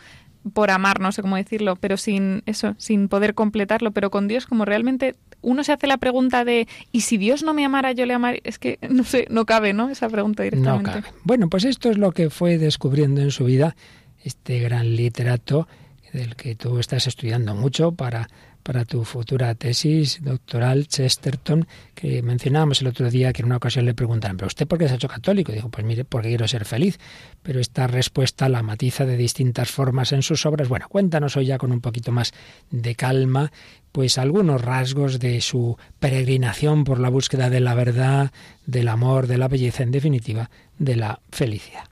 [0.53, 4.47] por amar, no sé cómo decirlo, pero sin eso, sin poder completarlo, pero con Dios
[4.47, 8.07] como realmente uno se hace la pregunta de ¿y si Dios no me amara, yo
[8.07, 8.41] le amaría?
[8.45, 9.91] Es que no sé, no cabe, ¿no?
[9.91, 10.91] Esa pregunta directamente.
[10.91, 11.15] No cabe.
[11.25, 13.77] Bueno, pues esto es lo que fue descubriendo en su vida
[14.25, 15.69] este gran literato
[16.13, 18.29] del que tú estás estudiando mucho para
[18.69, 23.87] para tu futura tesis doctoral, Chesterton, que mencionábamos el otro día que en una ocasión
[23.87, 25.53] le preguntaron, ¿pero usted por qué se ha hecho católico?
[25.53, 26.99] Dijo, pues mire, porque quiero ser feliz.
[27.43, 30.69] Pero esta respuesta la matiza de distintas formas en sus obras.
[30.69, 32.35] Bueno, cuéntanos hoy ya con un poquito más
[32.71, 33.53] de calma,
[33.91, 38.33] pues algunos rasgos de su peregrinación por la búsqueda de la verdad,
[38.67, 41.85] del amor, de la belleza, en definitiva, de la felicidad.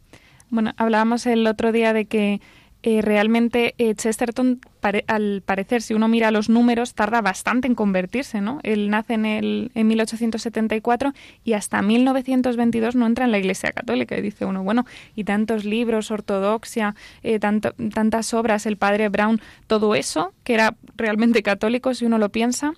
[0.50, 2.42] Bueno, hablábamos el otro día de que
[2.88, 4.60] eh, realmente eh, Chesterton,
[5.08, 8.60] al parecer, si uno mira los números, tarda bastante en convertirse, ¿no?
[8.62, 14.16] Él nace en, el, en 1874 y hasta 1922 no entra en la Iglesia Católica.
[14.16, 16.94] Y dice uno, bueno, y tantos libros, ortodoxia,
[17.24, 22.28] eh, tantas obras, el padre Brown, todo eso, que era realmente católico, si uno lo
[22.28, 22.74] piensa,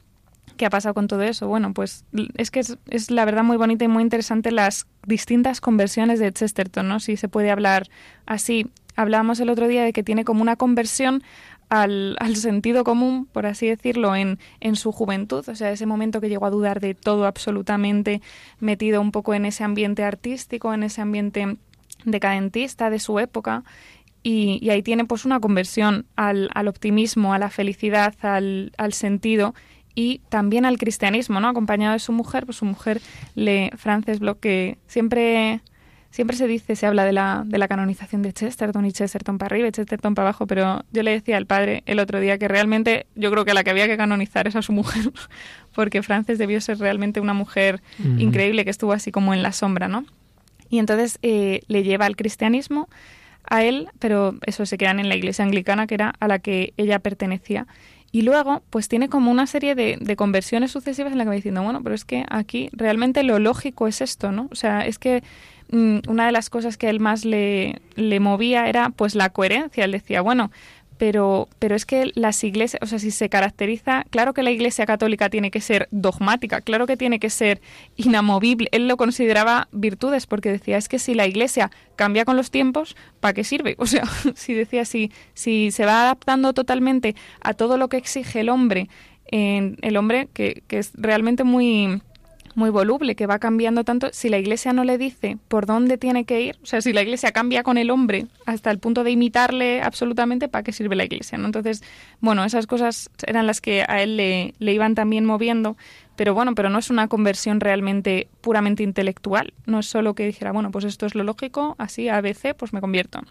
[0.56, 1.46] ¿Qué ha pasado con todo eso?
[1.46, 2.04] Bueno, pues
[2.36, 6.32] es que es, es, la verdad muy bonita y muy interesante las distintas conversiones de
[6.32, 6.98] Chesterton, ¿no?
[6.98, 7.88] Si se puede hablar
[8.26, 8.68] así
[8.98, 11.22] hablábamos el otro día de que tiene como una conversión
[11.68, 16.20] al, al, sentido común, por así decirlo, en, en su juventud, o sea, ese momento
[16.20, 18.20] que llegó a dudar de todo absolutamente,
[18.58, 21.56] metido un poco en ese ambiente artístico, en ese ambiente
[22.04, 23.62] decadentista de su época,
[24.24, 29.54] y, ahí tiene pues una conversión al, al optimismo, a la felicidad, al, al, sentido
[29.94, 31.48] y también al cristianismo, ¿no?
[31.48, 33.00] Acompañado de su mujer, pues su mujer,
[33.36, 35.60] le Frances Bloch, que siempre
[36.10, 39.54] siempre se dice, se habla de la, de la canonización de Chesterton y Chesterton para
[39.54, 42.48] arriba y Chesterton para abajo, pero yo le decía al padre el otro día que
[42.48, 45.12] realmente yo creo que la que había que canonizar es a su mujer,
[45.74, 47.82] porque Frances debió ser realmente una mujer
[48.18, 50.04] increíble que estuvo así como en la sombra, ¿no?
[50.70, 52.88] Y entonces eh, le lleva al cristianismo
[53.44, 56.74] a él, pero eso se quedan en la iglesia anglicana, que era a la que
[56.76, 57.66] ella pertenecía.
[58.10, 61.34] Y luego, pues tiene como una serie de, de, conversiones sucesivas en la que va
[61.34, 64.48] diciendo, bueno, pero es que aquí realmente lo lógico es esto, ¿no?
[64.50, 65.22] O sea, es que
[65.70, 69.84] Mm, una de las cosas que él más le, le movía era pues la coherencia.
[69.84, 70.50] Él decía, bueno,
[70.98, 74.84] pero, pero es que las iglesias, o sea, si se caracteriza, claro que la iglesia
[74.84, 77.60] católica tiene que ser dogmática, claro que tiene que ser
[77.96, 78.68] inamovible.
[78.72, 82.96] Él lo consideraba virtudes porque decía, es que si la iglesia cambia con los tiempos,
[83.20, 83.76] ¿para qué sirve?
[83.88, 88.40] O sea, si decía, si, si se va adaptando totalmente a todo lo que exige
[88.40, 88.88] el hombre,
[89.30, 92.02] el hombre que, que es realmente muy
[92.58, 96.24] muy voluble, que va cambiando tanto, si la Iglesia no le dice por dónde tiene
[96.24, 99.12] que ir, o sea, si la Iglesia cambia con el hombre hasta el punto de
[99.12, 101.38] imitarle absolutamente, ¿para qué sirve la Iglesia?
[101.38, 101.46] ¿no?
[101.46, 101.82] Entonces,
[102.20, 105.76] bueno, esas cosas eran las que a él le, le iban también moviendo,
[106.16, 110.50] pero bueno, pero no es una conversión realmente puramente intelectual, no es solo que dijera,
[110.50, 113.22] bueno, pues esto es lo lógico, así a ABC, pues me convierto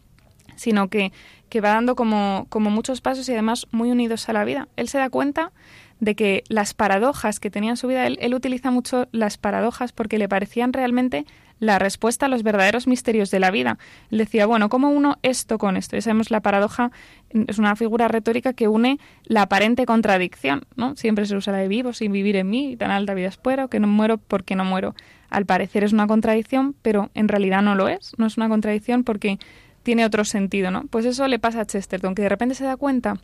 [0.56, 1.12] sino que,
[1.50, 4.68] que va dando como, como muchos pasos y además muy unidos a la vida.
[4.76, 5.52] Él se da cuenta
[6.00, 10.18] de que las paradojas que tenía en su vida, él, utiliza mucho las paradojas porque
[10.18, 11.26] le parecían realmente
[11.60, 13.80] la respuesta a los verdaderos misterios de la vida.
[14.12, 15.96] Él decía, bueno, ¿cómo uno esto con esto?
[15.96, 16.92] Ya sabemos, la paradoja
[17.32, 20.96] es una figura retórica que une la aparente contradicción, ¿no?
[20.96, 23.80] Siempre se usa la de vivo sin vivir en mí, tan alta vida espero, que
[23.80, 24.94] no muero porque no muero.
[25.32, 28.14] Al parecer es una contradicción, pero en realidad no lo es.
[28.18, 29.40] No es una contradicción porque
[29.82, 30.84] tiene otro sentido, ¿no?
[30.90, 33.16] Pues eso le pasa a Chesterton, que de repente se da cuenta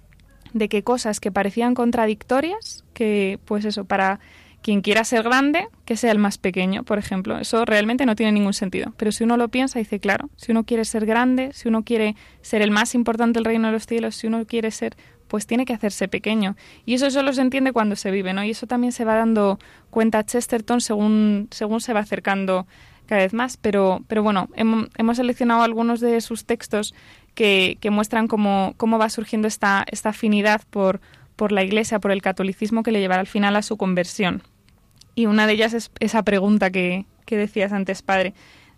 [0.54, 4.20] de que cosas que parecían contradictorias, que pues eso, para
[4.64, 7.38] quien quiera ser grande, que sea el más pequeño, por ejemplo.
[7.38, 8.94] Eso realmente no tiene ningún sentido.
[8.98, 12.16] Pero si uno lo piensa, dice, claro, si uno quiere ser grande, si uno quiere
[12.42, 14.96] ser el más importante del reino de los cielos, si uno quiere ser,
[15.28, 16.56] pues tiene que hacerse pequeño.
[16.86, 18.44] Y eso solo se entiende cuando se vive, ¿no?
[18.44, 22.66] Y eso también se va dando cuenta Chesterton según, según se va acercando
[23.06, 23.58] cada vez más.
[23.58, 26.96] Pero, pero bueno, hemos, hemos seleccionado algunos de sus textos
[27.34, 31.02] que, muestran cómo, cómo va surgiendo esta, esta afinidad por,
[31.36, 34.44] por la Iglesia, por el catolicismo que le llevará al final a su conversión.
[35.16, 38.34] Y una de ellas es esa pregunta que, que decías antes, padre.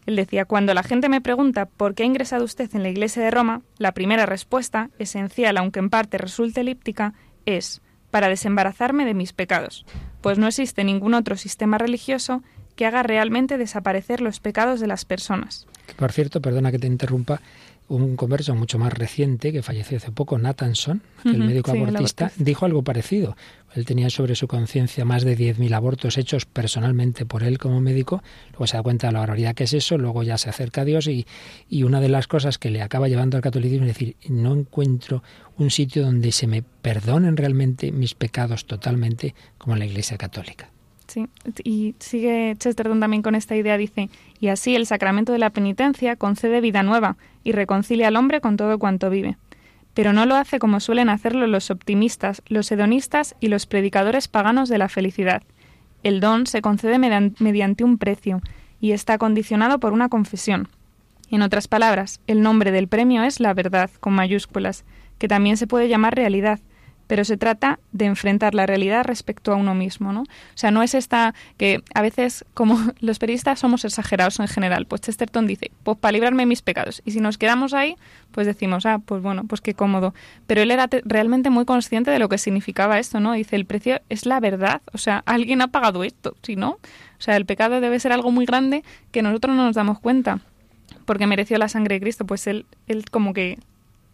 [0.05, 3.23] Él decía, cuando la gente me pregunta por qué ha ingresado usted en la Iglesia
[3.23, 7.13] de Roma, la primera respuesta, esencial aunque en parte resulte elíptica,
[7.45, 9.85] es para desembarazarme de mis pecados,
[10.21, 12.43] pues no existe ningún otro sistema religioso
[12.75, 15.67] que haga realmente desaparecer los pecados de las personas.
[15.97, 17.41] Por cierto, perdona que te interrumpa,
[17.87, 22.83] un converso mucho más reciente que falleció hace poco, Nathanson, el médico abortista, dijo algo
[22.83, 23.35] parecido.
[23.75, 28.23] Él tenía sobre su conciencia más de 10.000 abortos hechos personalmente por él como médico.
[28.51, 30.85] Luego se da cuenta de la barbaridad que es eso, luego ya se acerca a
[30.85, 31.27] Dios y,
[31.69, 35.21] y una de las cosas que le acaba llevando al catolicismo es decir, no encuentro
[35.57, 40.69] un sitio donde se me perdonen realmente mis pecados totalmente como la Iglesia Católica.
[41.15, 41.30] Sí,
[41.63, 44.10] y sigue Chesterton también con esta idea, dice,
[44.41, 48.58] y así el sacramento de la penitencia concede vida nueva y reconcilia al hombre con
[48.58, 49.38] todo cuanto vive.
[49.93, 54.67] Pero no lo hace como suelen hacerlo los optimistas, los hedonistas y los predicadores paganos
[54.67, 55.41] de la felicidad.
[56.04, 58.41] El don se concede mediante un precio
[58.82, 60.67] y está condicionado por una confesión.
[61.32, 64.84] En otras palabras, el nombre del premio es la verdad, con mayúsculas,
[65.17, 66.60] que también se puede llamar realidad,
[67.07, 70.21] pero se trata de enfrentar la realidad respecto a uno mismo, ¿no?
[70.21, 74.85] O sea, no es esta que a veces, como los periodistas somos exagerados en general,
[74.85, 77.01] pues Chesterton dice, pues para librarme de mis pecados.
[77.05, 77.95] Y si nos quedamos ahí,
[78.31, 80.13] pues decimos, ah, pues bueno, pues qué cómodo.
[80.47, 83.33] Pero él era realmente muy consciente de lo que significaba esto, ¿no?
[83.33, 87.21] Dice, el precio es la verdad, o sea, alguien ha pagado esto, si no, o
[87.21, 90.41] sea, el pecado debe ser algo muy grande que nosotros no nos damos cuenta
[91.05, 93.59] porque mereció la sangre de Cristo, pues él, él como que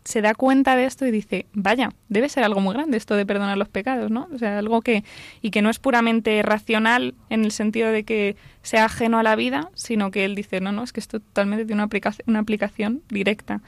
[0.03, 3.25] se da cuenta de esto y dice, vaya, debe ser algo muy grande esto de
[3.25, 4.27] perdonar los pecados, ¿no?
[4.33, 5.03] O sea, algo que,
[5.41, 9.35] y que no es puramente racional en el sentido de que sea ajeno a la
[9.35, 12.39] vida, sino que él dice, no, no, es que esto totalmente tiene una aplicación, una
[12.39, 13.61] aplicación directa.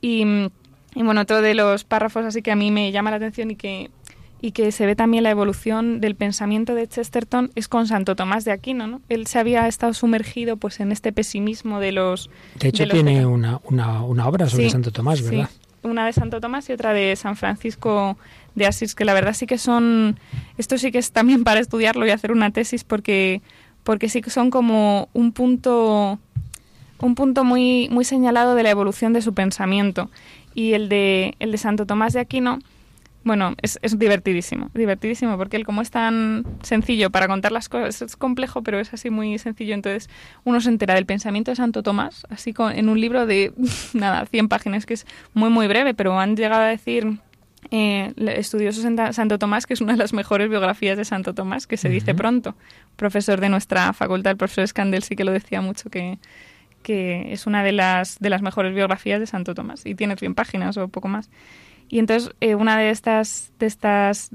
[0.00, 0.24] Y,
[0.94, 3.56] y bueno, otro de los párrafos así que a mí me llama la atención y
[3.56, 3.90] que
[4.40, 8.44] y que se ve también la evolución del pensamiento de Chesterton es con Santo Tomás
[8.44, 9.00] de Aquino, ¿no?
[9.08, 12.30] Él se había estado sumergido pues en este pesimismo de los...
[12.58, 15.48] De hecho tiene una, una, una, obra sobre Santo Tomás, ¿verdad?
[15.50, 15.58] Sí.
[15.82, 18.16] Una de Santo Tomás y otra de San Francisco
[18.54, 20.18] de Asís, que la verdad sí que son...
[20.56, 23.42] Esto sí que es también para estudiarlo y hacer una tesis porque,
[23.82, 26.18] porque sí que son como un punto
[27.00, 30.10] un punto muy, muy señalado de la evolución de su pensamiento.
[30.54, 32.58] Y el de, el de Santo Tomás de Aquino
[33.24, 38.00] bueno, es, es, divertidísimo, divertidísimo, porque él como es tan sencillo para contar las cosas,
[38.00, 40.08] es complejo, pero es así muy sencillo, entonces
[40.44, 43.52] uno se entera del pensamiento de Santo Tomás, así con, en un libro de,
[43.92, 47.18] nada, 100 páginas, que es muy, muy breve, pero han llegado a decir
[47.70, 51.66] eh, estudiosos en Santo Tomás, que es una de las mejores biografías de Santo Tomás,
[51.66, 52.54] que se dice pronto.
[52.96, 56.18] Profesor de nuestra facultad, el profesor Scandel, sí que lo decía mucho, que,
[56.82, 60.34] que es una de las, de las mejores biografías de Santo Tomás, y tiene 100
[60.34, 61.30] páginas o poco más.
[61.88, 64.30] Y entonces eh, una de estas, de estas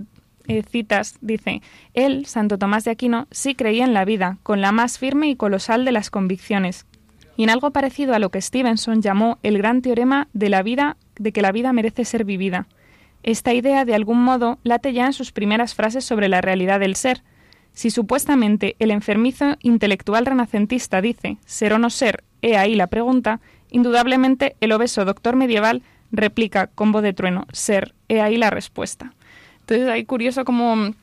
[0.47, 1.61] eh, citas dice,
[1.93, 5.35] él, Santo Tomás de Aquino, sí creía en la vida, con la más firme y
[5.35, 6.85] colosal de las convicciones,
[7.37, 10.97] y en algo parecido a lo que Stevenson llamó el gran teorema de la vida,
[11.15, 12.67] de que la vida merece ser vivida.
[13.23, 16.95] Esta idea, de algún modo, late ya en sus primeras frases sobre la realidad del
[16.95, 17.23] ser.
[17.71, 23.39] Si supuestamente el enfermizo intelectual renacentista dice ser o no ser, he ahí la pregunta,
[23.71, 25.81] indudablemente el obeso doctor medieval
[26.13, 29.13] replica combo de trueno, ser, he ahí la respuesta.
[29.61, 30.93] Entonces, hay curioso cómo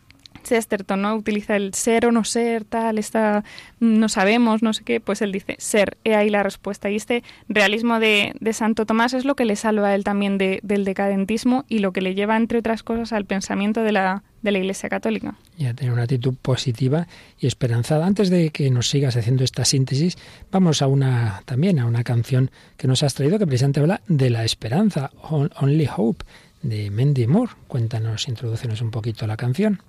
[0.43, 1.17] Chesterton ¿no?
[1.17, 3.45] utiliza el ser o no ser, tal, está,
[3.79, 6.91] no sabemos, no sé qué, pues él dice ser, he ahí la respuesta.
[6.91, 10.39] Y este realismo de, de Santo Tomás es lo que le salva a él también
[10.39, 14.23] de, del decadentismo y lo que le lleva, entre otras cosas, al pensamiento de la,
[14.43, 15.35] de la Iglesia Católica.
[15.57, 17.07] Y a tener una actitud positiva
[17.39, 18.07] y esperanzada.
[18.07, 20.17] Antes de que nos sigas haciendo esta síntesis,
[20.51, 24.31] vamos a una también a una canción que nos has traído que precisamente habla de
[24.31, 26.25] la esperanza, Only Hope,
[26.63, 27.53] de Mandy Moore.
[27.69, 29.83] Cuéntanos, introducenos un poquito la canción.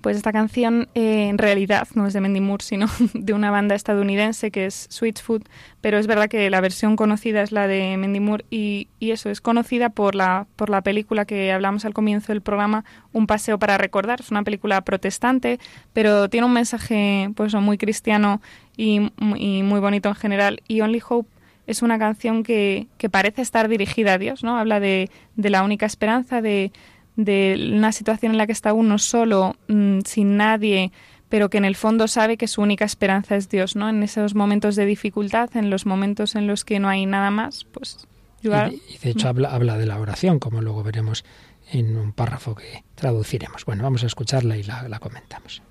[0.00, 3.74] Pues esta canción eh, en realidad no es de Mandy Moore, sino de una banda
[3.74, 5.42] estadounidense que es Sweet Food,
[5.80, 9.30] pero es verdad que la versión conocida es la de Mandy Moore y, y, eso
[9.30, 13.58] es conocida por la, por la película que hablamos al comienzo del programa, Un paseo
[13.58, 14.20] para recordar.
[14.20, 15.58] Es una película protestante,
[15.92, 18.40] pero tiene un mensaje pues muy cristiano
[18.76, 20.62] y, y muy bonito en general.
[20.68, 21.28] Y Only Hope
[21.66, 24.56] es una canción que, que parece estar dirigida a Dios, ¿no?
[24.56, 26.72] Habla de, de la única esperanza, de
[27.16, 30.92] de una situación en la que está uno solo, mm, sin nadie,
[31.28, 33.88] pero que en el fondo sabe que su única esperanza es Dios, ¿no?
[33.88, 37.64] En esos momentos de dificultad, en los momentos en los que no hay nada más,
[37.64, 38.06] pues...
[38.42, 41.24] Y, de hecho habla, habla de la oración, como luego veremos
[41.72, 43.64] en un párrafo que traduciremos.
[43.64, 45.62] Bueno, vamos a escucharla y la, la comentamos.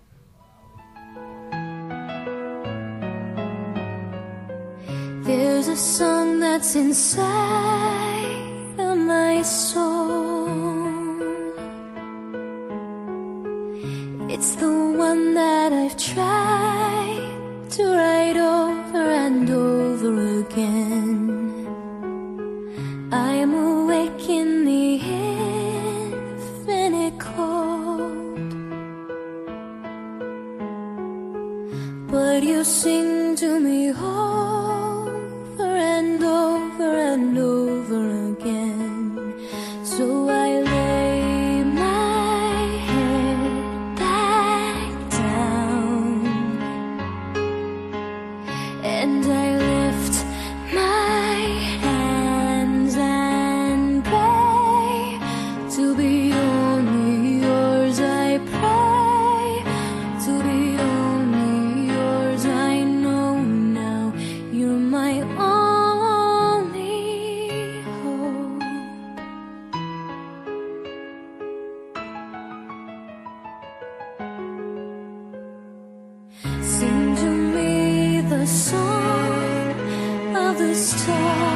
[5.26, 7.24] There's a song that's inside
[8.78, 10.45] of my soul.
[14.28, 21.68] It's the one that I've tried to write over and over again.
[23.12, 24.96] I am awake in the
[26.26, 27.76] infinite cold.
[32.16, 33.88] but you sing to me
[80.68, 81.55] the stars,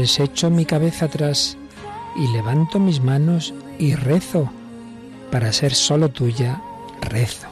[0.00, 1.58] Entonces echo mi cabeza atrás
[2.16, 4.50] y levanto mis manos y rezo.
[5.30, 6.62] Para ser solo tuya,
[7.02, 7.48] rezo.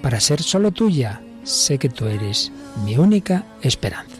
[0.00, 2.50] Para ser solo tuya, sé que tú eres
[2.86, 4.13] mi única esperanza.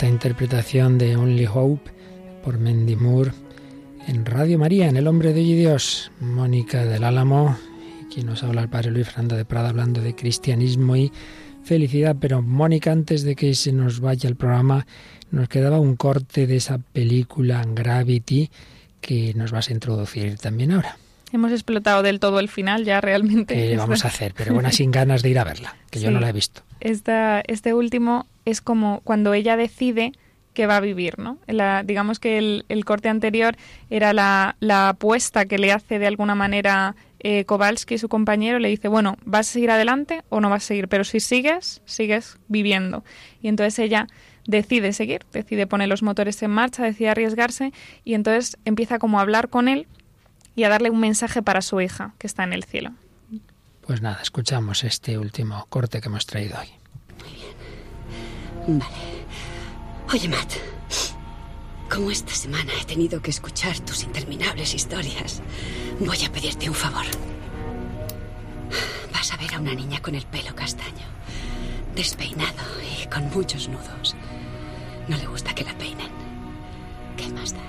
[0.00, 1.90] Esta interpretación de Only Hope
[2.42, 3.32] por Mendy Moore
[4.06, 6.10] en Radio María, en El Hombre de Dios.
[6.20, 7.58] Mónica del Álamo,
[8.10, 11.12] quien nos habla el Padre Luis Fernando de Prada hablando de cristianismo y
[11.64, 12.16] felicidad.
[12.18, 14.86] Pero Mónica, antes de que se nos vaya el programa,
[15.30, 18.50] nos quedaba un corte de esa película Gravity
[19.02, 20.96] que nos vas a introducir también ahora.
[21.32, 23.54] Hemos explotado del todo el final ya realmente.
[23.54, 24.34] ¿Qué Esta- vamos a hacer?
[24.36, 26.62] Pero bueno, sin ganas de ir a verla, que yo no la he visto.
[26.80, 30.12] Esta- este último es como cuando ella decide
[30.54, 31.38] que va a vivir, ¿no?
[31.46, 33.56] La- digamos que el, el corte anterior
[33.88, 38.68] era la, la apuesta que le hace de alguna manera eh, Kowalski, su compañero, le
[38.68, 40.88] dice, bueno, ¿vas a seguir adelante o no vas a seguir?
[40.88, 43.04] Pero si sigues, sigues viviendo.
[43.42, 44.08] Y entonces ella
[44.46, 47.72] decide seguir, decide poner los motores en marcha, decide arriesgarse
[48.04, 49.86] y entonces empieza como a hablar con él
[50.54, 52.92] y a darle un mensaje para su hija, que está en el cielo.
[53.82, 56.68] Pues nada, escuchamos este último corte que hemos traído hoy.
[58.66, 59.26] Vale.
[60.12, 60.52] Oye, Matt.
[61.92, 65.42] Como esta semana he tenido que escuchar tus interminables historias,
[65.98, 67.04] voy a pedirte un favor.
[69.12, 71.06] Vas a ver a una niña con el pelo castaño,
[71.96, 72.62] despeinado
[73.02, 74.14] y con muchos nudos.
[75.08, 76.10] No le gusta que la peinen.
[77.16, 77.60] ¿Qué más da?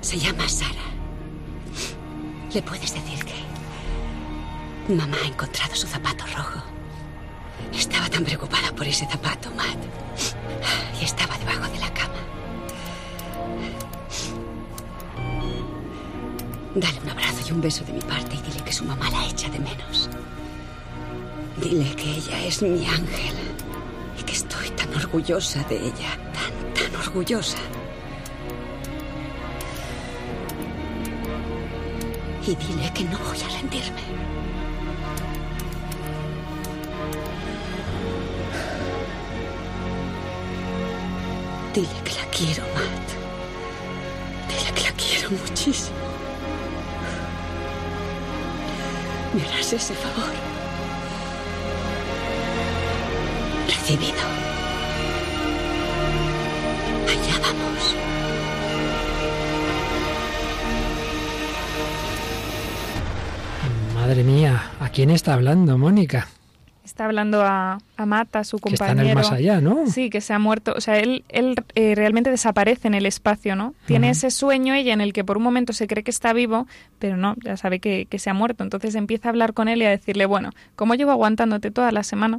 [0.00, 0.96] Se llama Sara.
[2.56, 6.62] Le puedes decir que mamá ha encontrado su zapato rojo.
[7.74, 9.76] Estaba tan preocupada por ese zapato, Matt.
[10.98, 12.14] Y estaba debajo de la cama.
[16.76, 19.26] Dale un abrazo y un beso de mi parte y dile que su mamá la
[19.26, 20.08] echa de menos.
[21.60, 23.36] Dile que ella es mi ángel
[24.18, 27.58] y que estoy tan orgullosa de ella, tan, tan orgullosa.
[32.48, 34.02] Y dile que no voy a rendirme.
[41.74, 43.08] Dile que la quiero, Matt.
[44.48, 45.96] Dile que la quiero muchísimo.
[49.34, 50.32] ¿Me harás ese favor?
[53.66, 54.22] Recibido.
[57.08, 58.15] Allá vamos.
[64.06, 66.28] Madre mía, ¿a quién está hablando, Mónica?
[66.84, 69.06] Está hablando a, a Mata, su Que está compañero.
[69.06, 69.88] en el más allá, ¿no?
[69.88, 70.74] Sí, que se ha muerto.
[70.76, 73.74] O sea, él, él eh, realmente desaparece en el espacio, ¿no?
[73.86, 76.68] Tiene ese sueño ella en el que por un momento se cree que está vivo,
[77.00, 78.62] pero no, ya sabe que, que se ha muerto.
[78.62, 82.04] Entonces empieza a hablar con él y a decirle, bueno, como llevo aguantándote toda la
[82.04, 82.38] semana,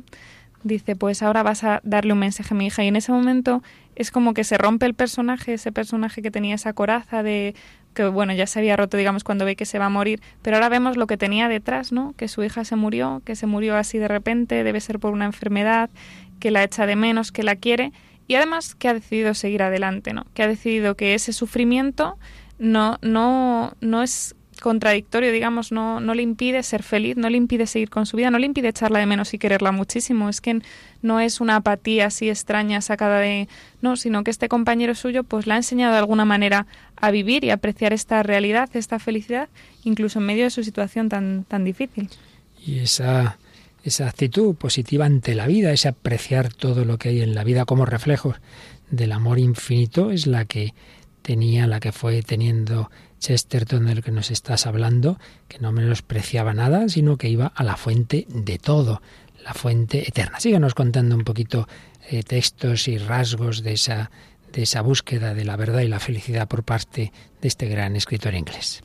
[0.63, 2.81] dice, pues ahora vas a darle un mensaje a mi hija.
[2.81, 3.61] Y en ese momento
[3.97, 7.55] es como que se rompe el personaje, ese personaje que tenía esa coraza de
[7.97, 10.57] que bueno, ya se había roto, digamos, cuando ve que se va a morir, pero
[10.57, 12.13] ahora vemos lo que tenía detrás, ¿no?
[12.15, 15.25] Que su hija se murió, que se murió así de repente, debe ser por una
[15.25, 15.89] enfermedad,
[16.39, 17.91] que la echa de menos, que la quiere,
[18.27, 20.27] y además que ha decidido seguir adelante, ¿no?
[20.35, 22.19] Que ha decidido que ese sufrimiento
[22.59, 27.67] no, no, no es contradictorio, digamos, no, no le impide ser feliz, no le impide
[27.67, 30.29] seguir con su vida, no le impide echarla de menos y quererla muchísimo.
[30.29, 30.61] Es que
[31.01, 33.47] no es una apatía así extraña sacada de...
[33.81, 37.43] No, sino que este compañero suyo pues le ha enseñado de alguna manera a vivir
[37.43, 39.49] y apreciar esta realidad, esta felicidad,
[39.83, 42.09] incluso en medio de su situación tan, tan difícil.
[42.65, 43.37] Y esa,
[43.83, 47.65] esa actitud positiva ante la vida, ese apreciar todo lo que hay en la vida
[47.65, 48.35] como reflejo
[48.89, 50.73] del amor infinito, es la que
[51.21, 52.89] tenía, la que fue teniendo
[53.19, 57.75] Chesterton del que nos estás hablando, que no menospreciaba nada, sino que iba a la
[57.77, 59.01] fuente de todo,
[59.43, 60.39] la fuente eterna.
[60.39, 61.67] Síguenos contando un poquito
[62.09, 64.11] eh, textos y rasgos de esa,
[64.53, 67.11] de esa búsqueda de la verdad y la felicidad por parte
[67.41, 68.83] de este gran escritor inglés.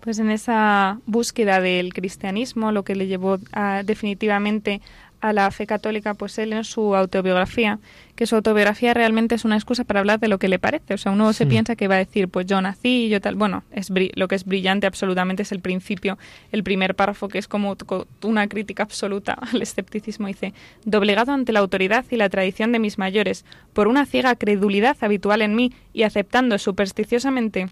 [0.00, 4.80] Pues en esa búsqueda del cristianismo, lo que le llevó a- definitivamente
[5.22, 7.78] a la fe católica, pues él en su autobiografía,
[8.16, 10.92] que su autobiografía realmente es una excusa para hablar de lo que le parece.
[10.94, 11.48] O sea, uno se Hmm.
[11.48, 13.36] piensa que va a decir, pues yo nací, yo tal.
[13.36, 16.18] Bueno, es lo que es brillante absolutamente es el principio,
[16.50, 20.26] el primer párrafo, que es como co- una crítica absoluta al escepticismo.
[20.26, 20.52] Dice,
[20.84, 25.40] doblegado ante la autoridad y la tradición de mis mayores, por una ciega credulidad habitual
[25.40, 27.68] en mí y aceptando supersticiosamente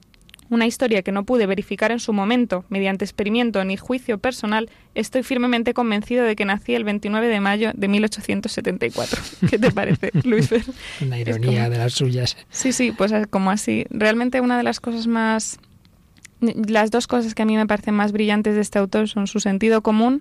[0.51, 5.22] una historia que no pude verificar en su momento mediante experimento ni juicio personal, estoy
[5.22, 9.20] firmemente convencido de que nací el 29 de mayo de 1874.
[9.51, 10.51] ¿Qué te parece, Luis?
[11.01, 12.36] Una ironía como- de las suyas.
[12.51, 13.86] Sí, sí, pues eh, como así.
[13.90, 15.59] Realmente una de las cosas más...
[16.40, 19.40] Las dos cosas que a mí me parecen más brillantes de este autor son su
[19.40, 20.20] sentido común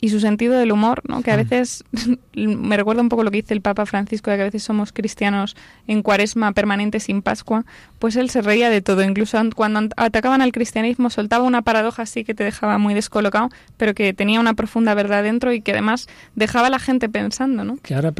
[0.00, 1.22] y su sentido del humor, ¿no?
[1.22, 1.38] que a Mm.
[1.38, 1.84] veces
[2.34, 4.92] me recuerda un poco lo que dice el Papa Francisco, de que a veces somos
[4.92, 7.64] cristianos en cuaresma permanente sin Pascua,
[7.98, 11.62] pues él se reía de todo, incluso an- cuando an- atacaban al cristianismo soltaba una
[11.62, 15.60] paradoja así que te dejaba muy descolocado, pero que tenía una profunda verdad dentro y
[15.62, 17.76] que además dejaba a la gente pensando, ¿no?
[17.82, 18.12] que ahora,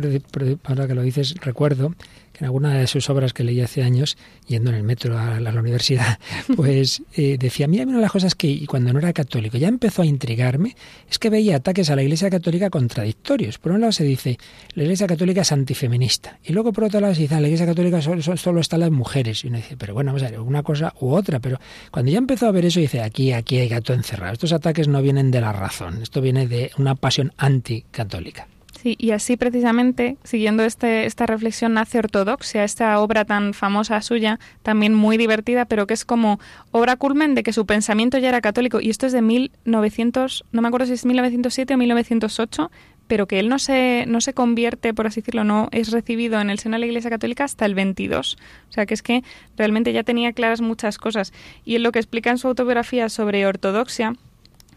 [0.64, 1.94] ahora que lo dices, recuerdo
[2.38, 4.16] que en alguna de sus obras que leí hace años,
[4.46, 6.18] yendo en el metro a la, a la universidad,
[6.56, 10.02] pues eh, decía, mira, una de las cosas que cuando no era católico ya empezó
[10.02, 10.76] a intrigarme,
[11.10, 13.58] es que veía ataques a la Iglesia Católica contradictorios.
[13.58, 14.38] Por un lado se dice,
[14.74, 17.66] la Iglesia Católica es antifeminista, y luego por otro lado se dice, "Ah, la Iglesia
[17.66, 19.44] Católica solo, solo, solo están las mujeres.
[19.44, 21.58] Y uno dice, pero bueno, vamos a ver, una cosa u otra, pero
[21.90, 24.32] cuando ya empezó a ver eso, dice, aquí, aquí hay gato encerrado.
[24.32, 28.46] Estos ataques no vienen de la razón, esto viene de una pasión anticatólica.
[28.80, 34.38] Sí, y así precisamente, siguiendo este, esta reflexión, nace Ortodoxia, esta obra tan famosa suya,
[34.62, 36.38] también muy divertida, pero que es como
[36.70, 38.80] obra culmen de que su pensamiento ya era católico.
[38.80, 42.70] Y esto es de 1900, no me acuerdo si es 1907 o 1908,
[43.08, 46.48] pero que él no se, no se convierte, por así decirlo, no es recibido en
[46.48, 48.38] el seno de la Iglesia Católica hasta el 22.
[48.68, 49.24] O sea, que es que
[49.56, 51.32] realmente ya tenía claras muchas cosas.
[51.64, 54.12] Y él lo que explica en su autobiografía sobre ortodoxia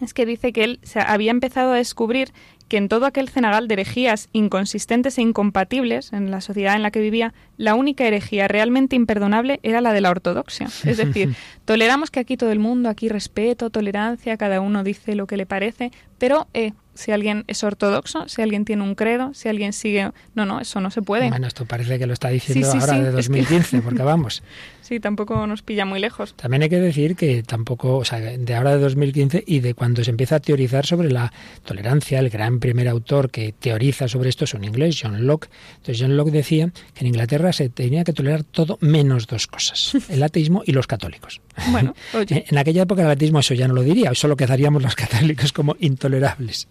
[0.01, 2.33] es que dice que él se había empezado a descubrir
[2.71, 6.91] que en todo aquel cenagal de herejías inconsistentes e incompatibles en la sociedad en la
[6.91, 10.67] que vivía, la única herejía realmente imperdonable era la de la ortodoxia.
[10.85, 15.27] Es decir, toleramos que aquí todo el mundo, aquí respeto, tolerancia, cada uno dice lo
[15.27, 19.49] que le parece, pero eh, si alguien es ortodoxo, si alguien tiene un credo, si
[19.49, 20.11] alguien sigue...
[20.35, 21.29] No, no, eso no se puede.
[21.29, 23.81] Bueno, esto parece que lo está diciendo Sí, sí, ahora sí, de es que- 2015,
[23.83, 24.43] porque vamos.
[24.81, 26.33] Sí, tampoco nos pilla muy lejos.
[26.35, 30.03] También hay que decir que tampoco, o sea, de ahora de 2015 y de cuando
[30.03, 31.31] se empieza a teorizar sobre la
[31.63, 35.49] tolerancia, el gran primer autor que teoriza sobre esto es un inglés, John Locke.
[35.77, 39.93] Entonces John Locke decía que en Inglaterra se tenía que tolerar todo menos dos cosas,
[40.09, 41.39] el ateísmo y los católicos.
[41.71, 44.95] Bueno, oye, En aquella época el ateísmo eso ya no lo diría, solo quedaríamos los
[44.95, 46.67] católicos como intolerables.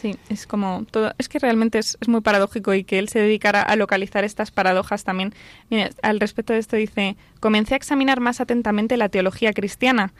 [0.00, 1.12] Sí, es como todo.
[1.18, 4.50] Es que realmente es, es muy paradójico y que él se dedicara a localizar estas
[4.50, 5.34] paradojas también.
[5.70, 10.12] Mire, al respecto de esto dice: Comencé a examinar más atentamente la teología cristiana,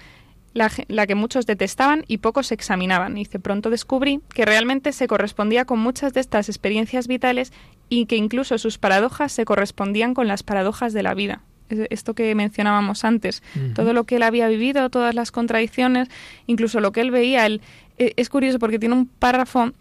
[0.55, 3.15] la, la que muchos detestaban y pocos examinaban.
[3.15, 7.53] Dice: Pronto descubrí que realmente se correspondía con muchas de estas experiencias vitales
[7.89, 11.43] y que incluso sus paradojas se correspondían con las paradojas de la vida.
[11.69, 13.43] Es- Esto que mencionábamos antes,
[13.75, 16.09] todo lo que él había vivido, todas las contradicciones,
[16.47, 17.45] incluso lo que él veía.
[17.47, 17.63] Él, eh,
[17.99, 19.73] es curioso porque tiene un párrafo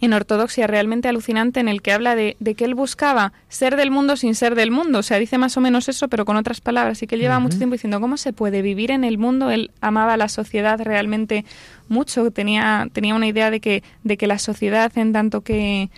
[0.00, 3.90] en Ortodoxia realmente alucinante en el que habla de, de que él buscaba ser del
[3.90, 4.98] mundo sin ser del mundo.
[4.98, 7.02] O sea, dice más o menos eso, pero con otras palabras.
[7.02, 9.50] Y que él lleva mucho tiempo diciendo cómo se puede vivir en el mundo.
[9.50, 11.44] Él amaba la sociedad realmente
[11.88, 12.30] mucho.
[12.30, 15.90] Tenía, tenía una idea de que, de que la sociedad, en tanto que,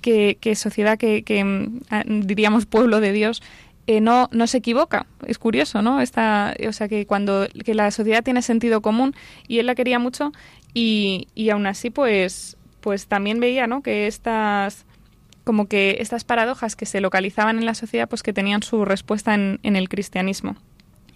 [0.00, 3.42] que, que sociedad, que, que, mm, diríamos pueblo de Dios,
[3.86, 5.06] eh, no, no se equivoca.
[5.26, 6.00] Es curioso, ¿no?
[6.00, 9.14] Esta, o sea, que cuando que la sociedad tiene sentido común
[9.48, 10.32] y él la quería mucho
[10.74, 13.82] y, y aún así, pues, pues también veía, ¿no?
[13.82, 14.84] Que estas
[15.44, 19.34] como que estas paradojas que se localizaban en la sociedad, pues que tenían su respuesta
[19.34, 20.56] en, en el cristianismo.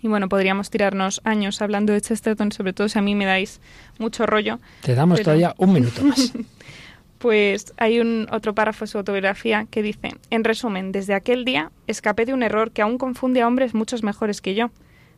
[0.03, 3.61] Y bueno, podríamos tirarnos años hablando de Chesterton, sobre todo si a mí me dais
[3.99, 4.59] mucho rollo.
[4.83, 6.33] Te damos Pero- todavía un minuto más.
[7.19, 11.73] Pues hay un otro párrafo de su autobiografía que dice, en resumen, desde aquel día
[11.87, 14.71] escapé de un error que aún confunde a hombres muchos mejores que yo.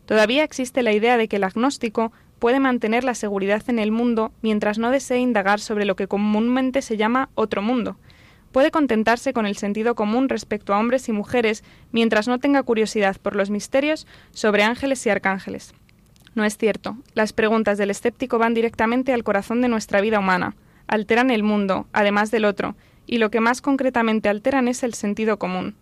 [0.06, 4.32] Todavía existe la idea de que el agnóstico puede mantener la seguridad en el mundo
[4.42, 7.96] mientras no desee indagar sobre lo que comúnmente se llama otro mundo.
[8.52, 13.16] Puede contentarse con el sentido común respecto a hombres y mujeres mientras no tenga curiosidad
[13.20, 15.74] por los misterios sobre ángeles y arcángeles.
[16.34, 16.96] No es cierto.
[17.14, 20.54] Las preguntas del escéptico van directamente al corazón de nuestra vida humana.
[20.86, 22.76] Alteran el mundo, además del otro,
[23.06, 25.74] y lo que más concretamente alteran es el sentido común.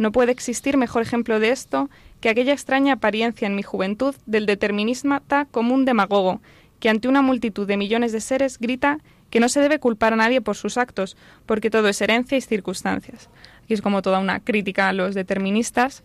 [0.00, 1.90] No puede existir mejor ejemplo de esto
[2.22, 6.40] que aquella extraña apariencia en mi juventud del determinísmata como un demagogo,
[6.78, 10.16] que ante una multitud de millones de seres grita que no se debe culpar a
[10.16, 13.28] nadie por sus actos, porque todo es herencia y circunstancias.
[13.62, 16.02] Aquí es como toda una crítica a los deterministas,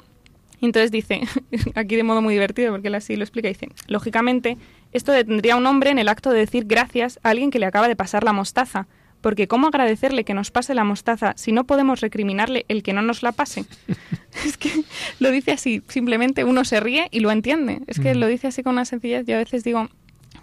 [0.59, 1.21] entonces dice,
[1.75, 4.57] aquí de modo muy divertido, porque él así lo explica, dice, lógicamente,
[4.91, 7.65] esto detendría a un hombre en el acto de decir gracias a alguien que le
[7.65, 8.87] acaba de pasar la mostaza,
[9.25, 13.01] porque ¿cómo agradecerle que nos pase la mostaza si no podemos recriminarle el que no
[13.01, 13.65] nos la pase?
[14.45, 14.69] es que
[15.19, 17.81] lo dice así, simplemente uno se ríe y lo entiende.
[17.87, 18.19] Es que Mm.
[18.19, 19.25] lo dice así con una sencillez.
[19.25, 19.89] Yo a veces digo,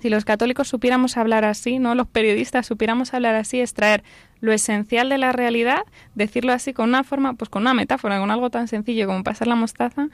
[0.00, 1.94] si los católicos supiéramos hablar así, ¿no?
[1.94, 4.02] Los periodistas supiéramos hablar así, extraer
[4.40, 5.82] lo esencial de la realidad,
[6.16, 9.46] decirlo así con una forma, pues con una metáfora, con algo tan sencillo como pasar
[9.46, 10.08] la mostaza,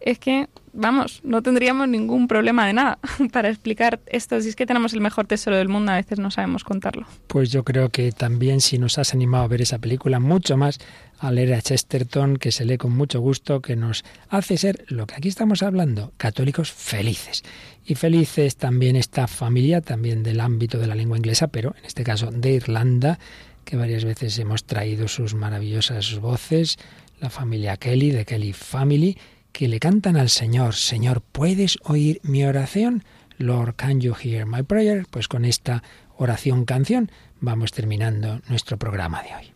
[0.00, 2.98] es que, vamos, no tendríamos ningún problema de nada
[3.32, 4.40] para explicar esto.
[4.40, 7.06] Si es que tenemos el mejor tesoro del mundo, a veces no sabemos contarlo.
[7.26, 10.78] Pues yo creo que también si nos has animado a ver esa película, mucho más
[11.18, 15.06] a leer a Chesterton, que se lee con mucho gusto, que nos hace ser lo
[15.06, 17.42] que aquí estamos hablando, católicos felices.
[17.86, 22.04] Y felices también esta familia, también del ámbito de la lengua inglesa, pero en este
[22.04, 23.18] caso de Irlanda,
[23.64, 26.78] que varias veces hemos traído sus maravillosas voces,
[27.20, 29.16] la familia Kelly, de Kelly Family,
[29.54, 33.04] que le cantan al Señor, Señor, ¿puedes oír mi oración?
[33.38, 35.06] Lord, can you hear my prayer?
[35.08, 35.84] Pues con esta
[36.18, 39.54] oración canción vamos terminando nuestro programa de hoy.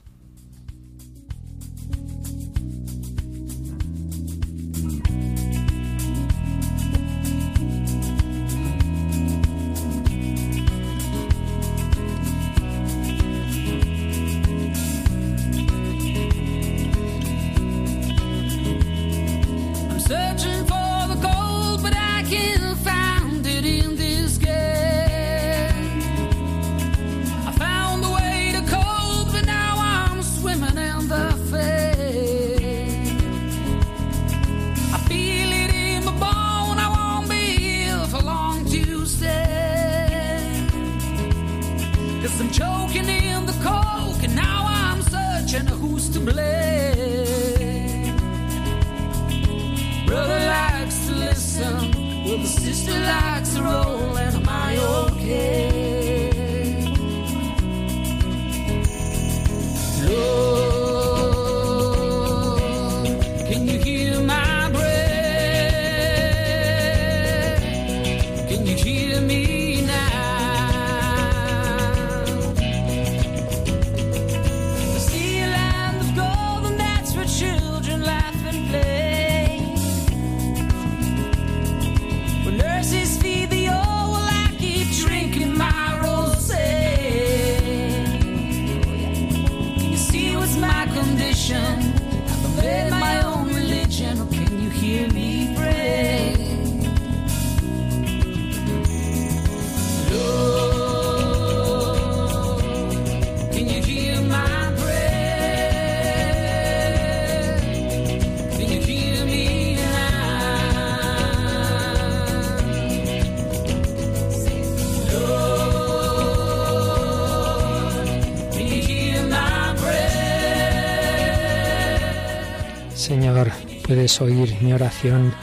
[124.21, 125.35] Oír mi oración,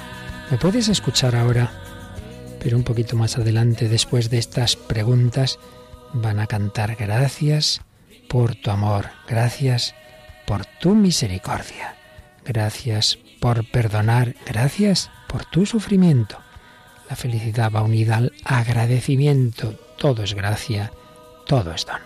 [0.50, 1.72] me puedes escuchar ahora,
[2.60, 5.60] pero un poquito más adelante, después de estas preguntas,
[6.14, 7.82] van a cantar gracias
[8.28, 9.94] por tu amor, gracias
[10.48, 11.96] por tu misericordia,
[12.44, 16.38] gracias por perdonar, gracias por tu sufrimiento.
[17.10, 20.92] La felicidad va unida al agradecimiento, todo es gracia,
[21.46, 22.02] todo es don.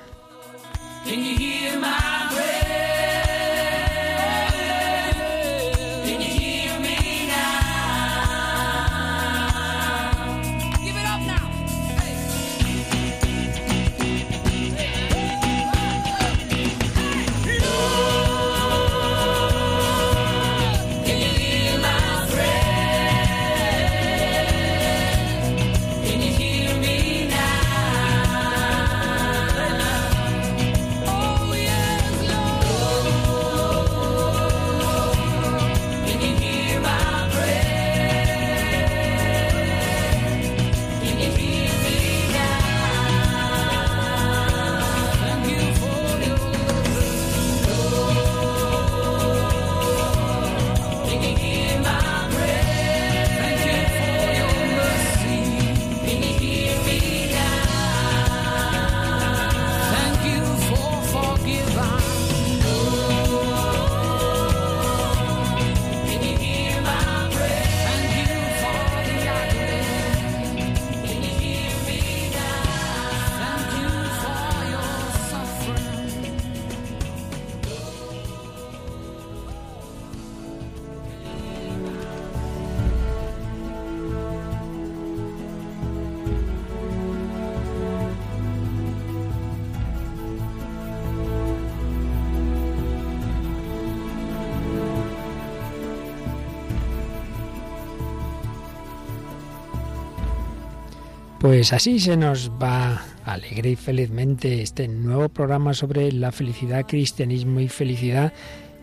[101.50, 107.60] Pues así se nos va alegre y felizmente este nuevo programa sobre la felicidad, cristianismo
[107.60, 108.34] y felicidad.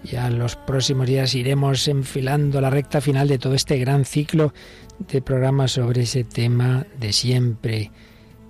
[0.03, 4.53] Ya en los próximos días iremos enfilando la recta final de todo este gran ciclo
[4.99, 7.93] de programas sobre ese tema de siempre,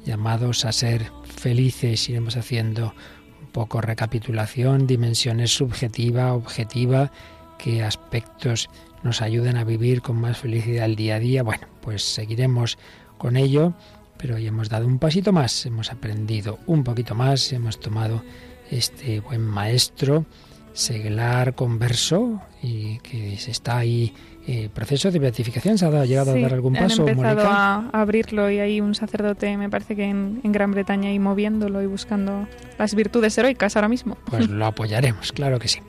[0.07, 2.09] llamados a ser felices.
[2.09, 2.95] Iremos haciendo
[3.43, 7.13] un poco recapitulación, dimensiones subjetiva, objetiva,
[7.59, 8.71] qué aspectos
[9.03, 11.43] nos ayuden a vivir con más felicidad el día a día.
[11.43, 12.79] Bueno, pues seguiremos
[13.19, 13.75] con ello,
[14.19, 18.23] pero hoy hemos dado un pasito más, hemos aprendido un poquito más, hemos tomado
[18.71, 20.25] este buen maestro
[20.73, 24.13] seglar converso y que se está ahí
[24.47, 27.35] eh, proceso de beatificación se ha dado- llegado Sí, a dar algún han paso empezado
[27.37, 27.75] Mónica?
[27.77, 31.19] a a abrirlo y hay un sacerdote, me parece que en, en Gran Bretaña, y
[31.19, 32.47] moviéndolo y buscando
[32.79, 34.17] las virtudes heroicas ahora mismo.
[34.27, 35.81] Pues lo apoyaremos, claro que sí.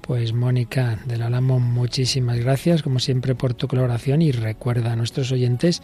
[0.00, 5.30] Pues Mónica del Álamo, muchísimas gracias como siempre por tu colaboración y recuerda a nuestros
[5.30, 5.80] oyentes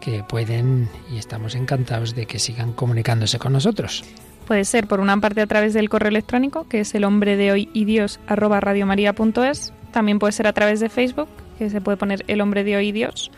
[0.00, 4.04] que pueden y estamos encantados de que sigan comunicándose con nosotros.
[4.46, 7.52] Puede ser por una parte a través del correo electrónico, que es el hombre de
[7.52, 9.72] hoy y Dios arroba radiomaria.es.
[9.92, 11.28] También puede ser a través de Facebook,
[11.58, 13.30] que se puede poner el hombre de hoy y Dios,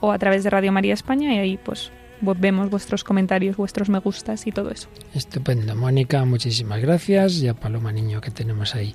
[0.00, 1.90] o a través de Radio María España, y ahí pues
[2.20, 4.88] vemos vuestros comentarios, vuestros me gustas y todo eso.
[5.14, 7.36] Estupendo, Mónica, muchísimas gracias.
[7.36, 8.94] Y a Paloma Niño que tenemos ahí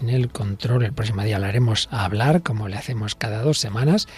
[0.00, 0.84] en el control.
[0.84, 4.08] El próximo día la haremos a hablar, como le hacemos cada dos semanas.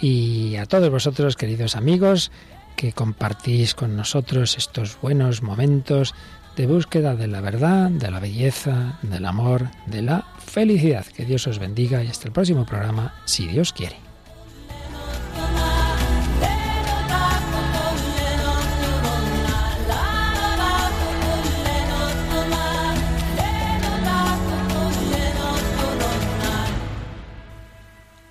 [0.00, 2.30] Y a todos vosotros, queridos amigos,
[2.76, 6.14] que compartís con nosotros estos buenos momentos
[6.56, 11.06] de búsqueda de la verdad, de la belleza, del amor, de la felicidad.
[11.06, 14.11] Que Dios os bendiga y hasta el próximo programa, si Dios quiere.